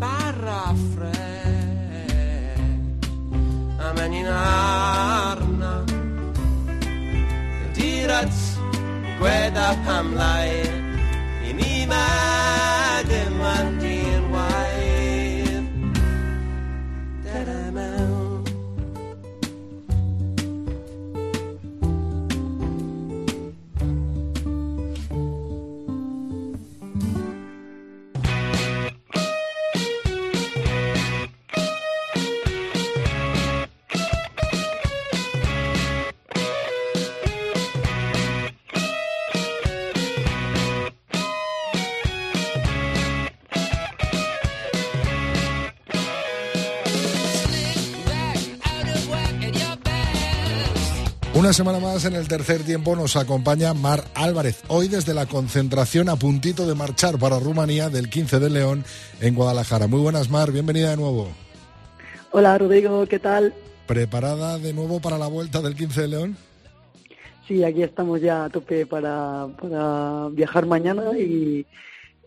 [0.00, 1.12] parafre
[3.78, 5.84] Ameninarna
[8.02, 8.34] Irat
[9.18, 10.50] Gweda Pamlai
[11.50, 12.04] Inima
[13.06, 13.91] Demanti
[51.42, 56.08] Una semana más en el tercer tiempo nos acompaña Mar Álvarez, hoy desde la concentración
[56.08, 58.84] a puntito de marchar para Rumanía del 15 de León
[59.20, 59.88] en Guadalajara.
[59.88, 61.32] Muy buenas, Mar, bienvenida de nuevo.
[62.30, 63.52] Hola Rodrigo, ¿qué tal?
[63.88, 66.36] ¿Preparada de nuevo para la vuelta del 15 de León?
[67.48, 71.66] Sí, aquí estamos ya a tope para, para viajar mañana y,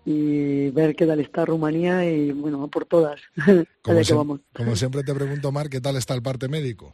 [0.03, 3.21] y ver qué tal está Rumanía y bueno, a por todas.
[3.81, 4.41] Que vamos.
[4.53, 6.93] como siempre te pregunto, Mar, ¿qué tal está el parte médico?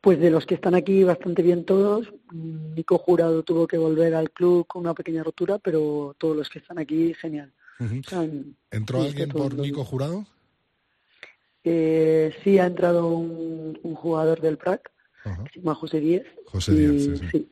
[0.00, 2.12] Pues de los que están aquí bastante bien todos.
[2.32, 6.58] Nico Jurado tuvo que volver al club con una pequeña rotura, pero todos los que
[6.60, 7.52] están aquí, genial.
[7.78, 8.00] Ujú.
[8.00, 8.28] O sea,
[8.70, 9.62] ¿Entró alguien por bien.
[9.62, 10.26] Nico Jurado?
[11.64, 14.90] Eh, sí, ha entrado un, un jugador del PRAC,
[15.22, 16.26] que se llama José Díez.
[16.46, 17.28] José y Díaz, sí, sí.
[17.30, 17.48] sí,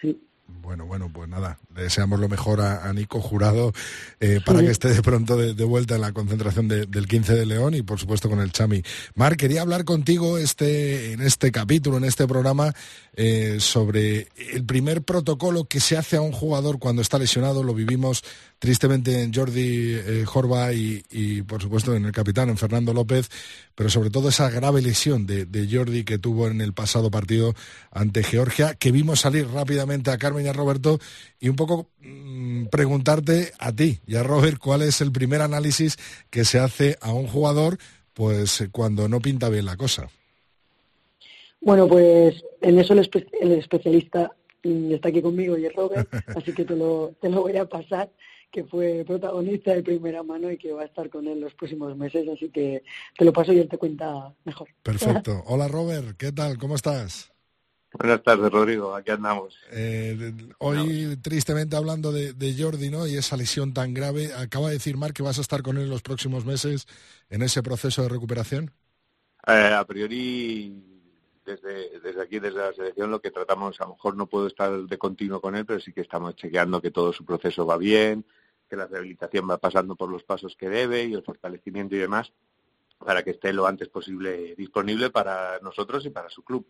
[0.00, 0.26] sí.
[0.62, 3.72] Bueno, bueno, pues nada, le deseamos lo mejor a, a Nico Jurado
[4.20, 7.34] eh, para que esté de pronto de, de vuelta en la concentración de- del 15
[7.34, 8.82] de León y por supuesto con el Chami.
[9.14, 12.72] Mar, quería hablar contigo este, en este capítulo, en este programa,
[13.14, 17.64] eh, sobre el primer protocolo que se hace a un jugador cuando está lesionado.
[17.64, 18.22] Lo vivimos
[18.60, 23.30] tristemente en Jordi eh, Jorba y, y, por supuesto en el capitán, en Fernando López,
[23.74, 27.54] pero sobre todo esa grave lesión de, Jordi que tuvo en el pasado partido
[27.90, 31.00] ante Georgia, que vimos salir rápidamente a Carmen y a Roberto
[31.40, 35.96] y un poco mm, preguntarte a ti y a Robert cuál es el primer análisis
[36.28, 37.78] que se hace a un jugador
[38.12, 40.10] pues cuando no pinta bien la cosa.
[41.62, 43.08] Bueno, pues en eso el,
[43.40, 44.30] el especialista
[44.64, 47.64] mm, está aquí conmigo y es Robert, así que te lo, te lo voy a
[47.64, 48.10] pasar,
[48.50, 51.96] que fue protagonista de primera mano y que va a estar con él los próximos
[51.96, 52.82] meses, así que
[53.16, 54.68] te lo paso y él te cuenta mejor.
[54.82, 55.42] Perfecto.
[55.46, 56.58] Hola Robert, ¿qué tal?
[56.58, 57.32] ¿Cómo estás?
[57.92, 58.94] Buenas tardes, Rodrigo.
[58.94, 59.56] Aquí andamos.
[59.72, 63.06] Eh, hoy tristemente hablando de, de Jordi, ¿no?
[63.06, 65.90] Y esa lesión tan grave, acaba de decir Marc que vas a estar con él
[65.90, 66.86] los próximos meses
[67.30, 68.70] en ese proceso de recuperación.
[69.46, 70.84] Eh, a priori,
[71.44, 74.70] desde, desde aquí, desde la selección, lo que tratamos, a lo mejor no puedo estar
[74.70, 78.24] de continuo con él, pero sí que estamos chequeando que todo su proceso va bien,
[78.70, 82.32] que la rehabilitación va pasando por los pasos que debe y el fortalecimiento y demás,
[82.98, 86.66] para que esté lo antes posible disponible para nosotros y para su club.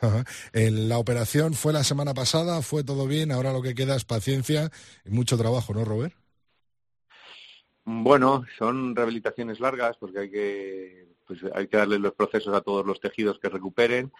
[0.00, 0.24] Ajá.
[0.52, 4.70] La operación fue la semana pasada, fue todo bien, ahora lo que queda es paciencia
[5.04, 6.14] y mucho trabajo, ¿no, Robert?
[7.84, 12.84] Bueno, son rehabilitaciones largas porque hay que, pues, hay que darle los procesos a todos
[12.84, 14.12] los tejidos que recuperen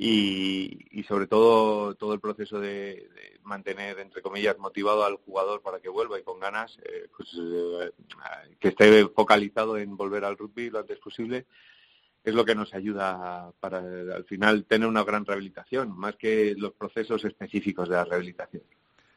[0.00, 3.10] y, y sobre todo todo el proceso de,
[3.42, 7.90] mantener, entre comillas, motivado al jugador para que vuelva y con ganas, eh, pues eh,
[8.60, 11.46] que esté focalizado en volver al rugby lo antes posible
[12.22, 16.72] es lo que nos ayuda para al final tener una gran rehabilitación, más que los
[16.74, 18.62] procesos específicos de la rehabilitación.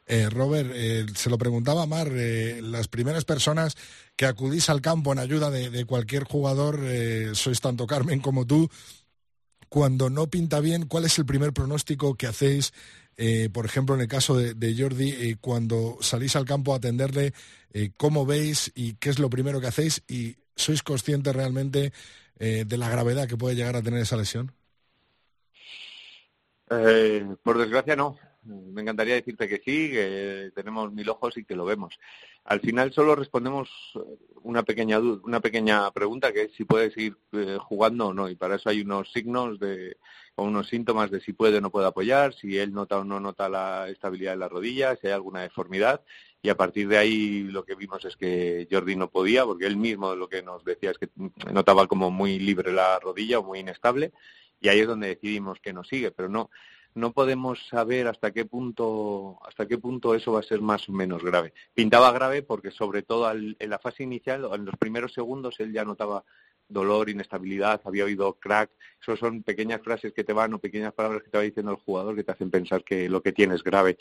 [0.06, 0.72] Eh, Robert,
[1.14, 3.76] se lo preguntaba Mar, las primeras personas
[4.16, 6.80] que acudís al campo en ayuda de, de cualquier jugador,
[7.34, 8.70] sois tanto Carmen como tú,
[9.72, 12.74] cuando no pinta bien, ¿cuál es el primer pronóstico que hacéis?
[13.16, 17.32] eh, por ejemplo, en el caso de, Jordi, eh, cuando salís al campo a atenderle,
[17.72, 20.02] eh, ¿cómo veis y qué es lo primero que hacéis?
[20.08, 21.92] ¿Y sois conscientes realmente
[22.38, 24.52] de la gravedad que puede llegar a tener esa lesión?
[27.42, 28.18] Por desgracia no.
[28.44, 31.94] Me encantaría decirte que sí, que tenemos mil ojos y que lo vemos.
[32.44, 33.70] Al final solo respondemos
[34.42, 38.28] una pequeña du- una pequeña pregunta que es si puede seguir eh, jugando o no
[38.28, 39.96] y para eso hay unos signos de
[40.34, 43.20] o unos síntomas de si puede o no puede apoyar, si él nota o no
[43.20, 46.00] nota la estabilidad de la rodilla, si hay alguna deformidad
[46.42, 49.76] y a partir de ahí lo que vimos es que Jordi no podía, porque él
[49.76, 51.10] mismo lo que nos decía es que
[51.52, 54.10] notaba como muy libre la rodilla o muy inestable,
[54.60, 56.50] y ahí es donde decidimos que no sigue, pero no
[56.94, 60.92] no podemos saber hasta qué punto hasta qué punto eso va a ser más o
[60.92, 61.52] menos grave.
[61.74, 65.84] Pintaba grave porque sobre todo en la fase inicial, en los primeros segundos, él ya
[65.84, 66.24] notaba
[66.68, 68.70] dolor, inestabilidad, había oído crack.
[69.00, 71.78] Eso son pequeñas frases que te van o pequeñas palabras que te va diciendo el
[71.78, 73.98] jugador que te hacen pensar que lo que tiene es grave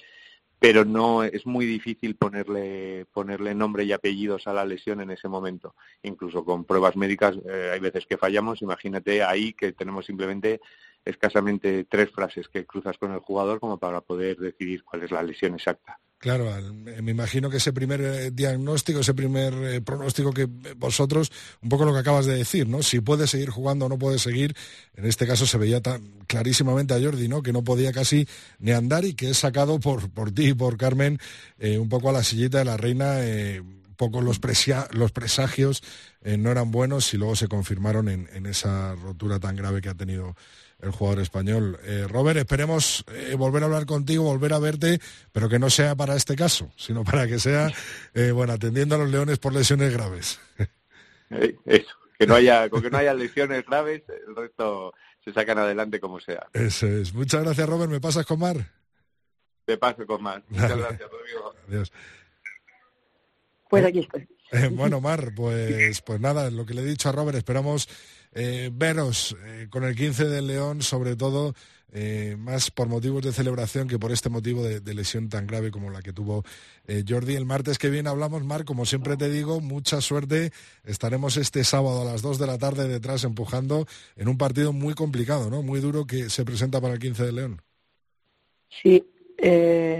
[0.61, 5.27] pero no es muy difícil ponerle ponerle nombre y apellidos a la lesión en ese
[5.27, 5.73] momento.
[6.03, 8.61] Incluso con pruebas médicas eh, hay veces que fallamos.
[8.61, 10.61] Imagínate ahí que tenemos simplemente
[11.05, 15.23] escasamente tres frases que cruzas con el jugador como para poder decidir cuál es la
[15.23, 15.99] lesión exacta.
[16.21, 20.47] Claro, me imagino que ese primer eh, diagnóstico, ese primer eh, pronóstico que
[20.77, 21.31] vosotros,
[21.63, 22.83] un poco lo que acabas de decir, ¿no?
[22.83, 24.55] Si puede seguir jugando o no puede seguir,
[24.93, 27.41] en este caso se veía tan clarísimamente a Jordi, ¿no?
[27.41, 28.27] Que no podía casi
[28.59, 31.17] ni andar y que es sacado por, por ti y por Carmen
[31.57, 33.15] eh, un poco a la sillita de la reina,
[33.59, 35.81] un poco los presagios
[36.23, 40.35] no eran buenos y luego se confirmaron en esa rotura tan grave que ha tenido
[40.81, 41.79] el jugador español.
[41.83, 44.99] Eh, Robert, esperemos eh, volver a hablar contigo, volver a verte,
[45.31, 47.71] pero que no sea para este caso, sino para que sea,
[48.13, 50.39] eh, bueno, atendiendo a los leones por lesiones graves.
[51.29, 55.99] Eso, que no haya, con que no haya lesiones graves, el resto se sacan adelante
[55.99, 56.47] como sea.
[56.53, 57.13] Eso es.
[57.13, 57.91] Muchas gracias, Robert.
[57.91, 58.57] ¿Me pasas con Mar?
[59.65, 60.43] Te paso con Mar.
[60.49, 61.55] Muchas gracias, Rodrigo.
[61.67, 61.91] Adiós.
[63.69, 64.27] Pues aquí estoy.
[64.71, 67.87] bueno, Mar, pues, pues nada, lo que le he dicho a Robert, esperamos
[68.33, 71.53] eh, veros eh, con el 15 del León, sobre todo
[71.91, 75.89] eh, más por motivos de celebración que por este motivo de, lesión tan grave como
[75.89, 76.45] la que tuvo
[77.07, 77.35] Jordi.
[77.35, 80.51] El martes que viene hablamos, Mar, como siempre te digo, mucha suerte.
[80.85, 84.93] Estaremos este sábado a las 2 de la tarde detrás empujando en un partido muy
[84.93, 85.61] complicado, ¿no?
[85.61, 87.61] Muy duro que se presenta para el 15 de León.
[88.81, 89.03] Sí,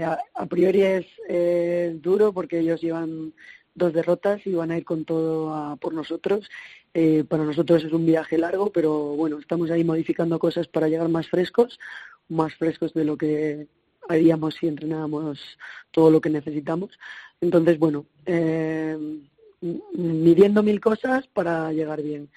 [0.02, 1.06] a, priori es
[2.00, 3.34] duro porque ellos llevan
[3.74, 6.48] dos derrotas y van a ir con todo por nosotros
[6.94, 11.08] eh, para nosotros es un viaje largo, pero bueno, estamos ahí modificando cosas para llegar
[11.08, 11.78] más frescos,
[12.28, 13.66] más frescos de lo que
[14.08, 15.40] haríamos si entrenábamos
[15.90, 16.90] todo lo que necesitamos.
[17.40, 18.98] Entonces, bueno, eh,
[19.94, 22.28] midiendo mil cosas para llegar bien.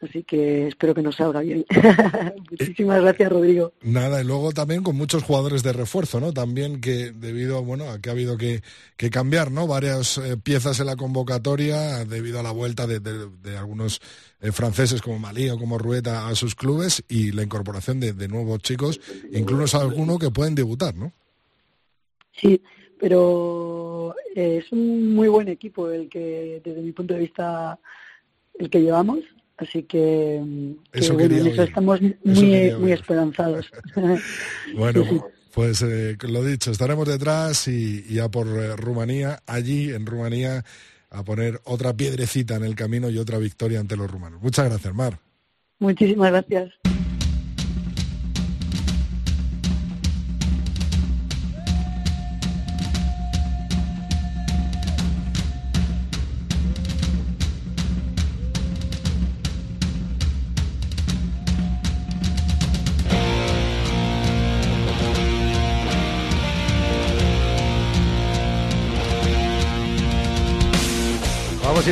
[0.00, 1.64] Así que espero que nos salga bien.
[2.50, 3.72] Muchísimas gracias, Rodrigo.
[3.82, 6.32] Nada, y luego también con muchos jugadores de refuerzo, ¿no?
[6.32, 8.62] También que debido bueno, a que ha habido que,
[9.10, 9.66] cambiar, ¿no?
[9.66, 14.00] Varias eh, piezas en la convocatoria debido a la vuelta de, algunos
[14.40, 18.60] eh, franceses como Malí o como Rueta a sus clubes y la incorporación de, nuevos
[18.60, 19.00] chicos,
[19.32, 21.12] incluso algunos que pueden debutar, ¿no?
[22.40, 22.60] Sí,
[22.98, 27.78] pero eh, es un muy buen equipo el que, desde mi punto de vista,
[28.58, 29.20] el que llevamos
[29.56, 30.42] Así que,
[30.92, 31.18] eso
[31.62, 33.70] estamos muy, muy esperanzados.
[34.76, 35.04] bueno,
[35.54, 40.64] pues eh, lo dicho, estaremos detrás y, y a por eh, Rumanía, allí en Rumanía,
[41.10, 44.42] a poner otra piedrecita en el camino y otra victoria ante los rumanos.
[44.42, 45.20] Muchas gracias, Mar.
[45.78, 46.72] Muchísimas gracias.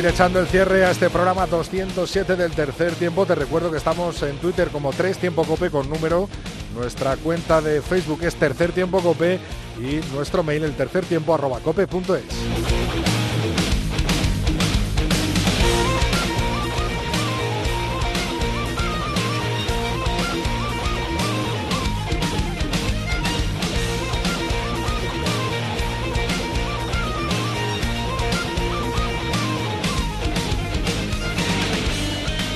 [0.03, 3.25] Ir echando el cierre a este programa 207 del tercer tiempo.
[3.25, 6.27] Te recuerdo que estamos en Twitter como Tres Tiempo Cope con número.
[6.75, 9.39] Nuestra cuenta de Facebook es Tercer Tiempo Cope
[9.79, 12.62] y nuestro mail el tercer tiempo arroba cope.es.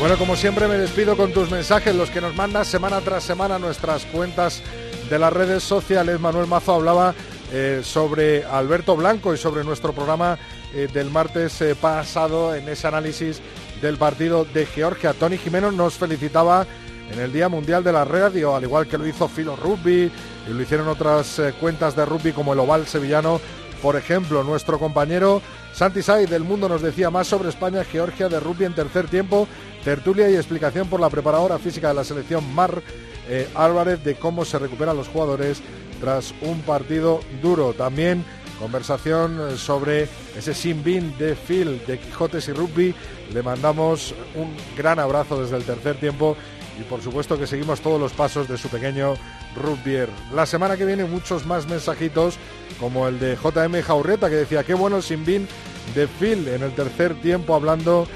[0.07, 3.59] Bueno, como siempre me despido con tus mensajes, los que nos mandas semana tras semana
[3.59, 4.63] nuestras cuentas
[5.09, 6.17] de las redes sociales.
[6.21, 7.13] Manuel Mazo hablaba
[7.51, 10.39] eh, sobre Alberto Blanco y sobre nuestro programa
[10.73, 13.41] eh, del martes eh, pasado en ese análisis
[13.81, 15.11] del partido de Georgia.
[15.11, 16.65] Tony Jiménez nos felicitaba
[17.11, 20.09] en el Día Mundial de la Radio, al igual que lo hizo Filo Rugby
[20.49, 23.41] y lo hicieron otras cuentas de rugby como el Oval Sevillano.
[23.81, 25.41] Por ejemplo, nuestro compañero
[25.73, 29.47] Santi Sai del Mundo nos decía más sobre España, Georgia de rugby en tercer tiempo
[29.83, 32.81] tertulia y explicación por la preparadora física de la selección Mar
[33.29, 35.61] eh, Álvarez de cómo se recuperan los jugadores
[36.01, 37.73] tras un partido duro.
[37.73, 38.25] También
[38.59, 42.95] conversación eh, sobre ese sin bin de Phil de Quijotes y Rugby.
[43.33, 46.35] Le mandamos un gran abrazo desde el tercer tiempo
[46.79, 49.15] y por supuesto que seguimos todos los pasos de su pequeño
[49.55, 50.09] rugbier.
[50.33, 52.37] La semana que viene muchos más mensajitos
[52.79, 55.47] como el de JM Jaurreta que decía qué bueno el Sinbin
[55.95, 58.07] de Phil en el tercer tiempo hablando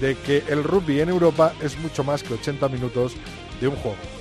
[0.00, 3.14] de que el rugby en Europa es mucho más que 80 minutos
[3.60, 4.17] de un juego.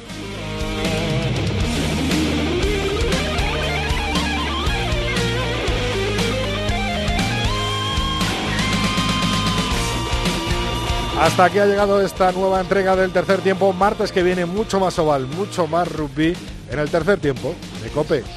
[11.19, 13.73] Hasta aquí ha llegado esta nueva entrega del tercer tiempo.
[13.73, 16.35] Martes que viene mucho más oval, mucho más rugby
[16.69, 18.27] en el tercer tiempo de cope.es.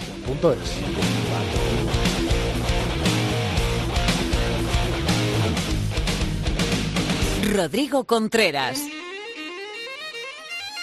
[7.55, 8.81] Rodrigo Contreras.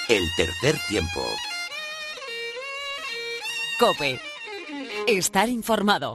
[0.08, 1.22] El tercer tiempo.
[3.80, 4.20] Cope.
[5.08, 6.14] Estar informado.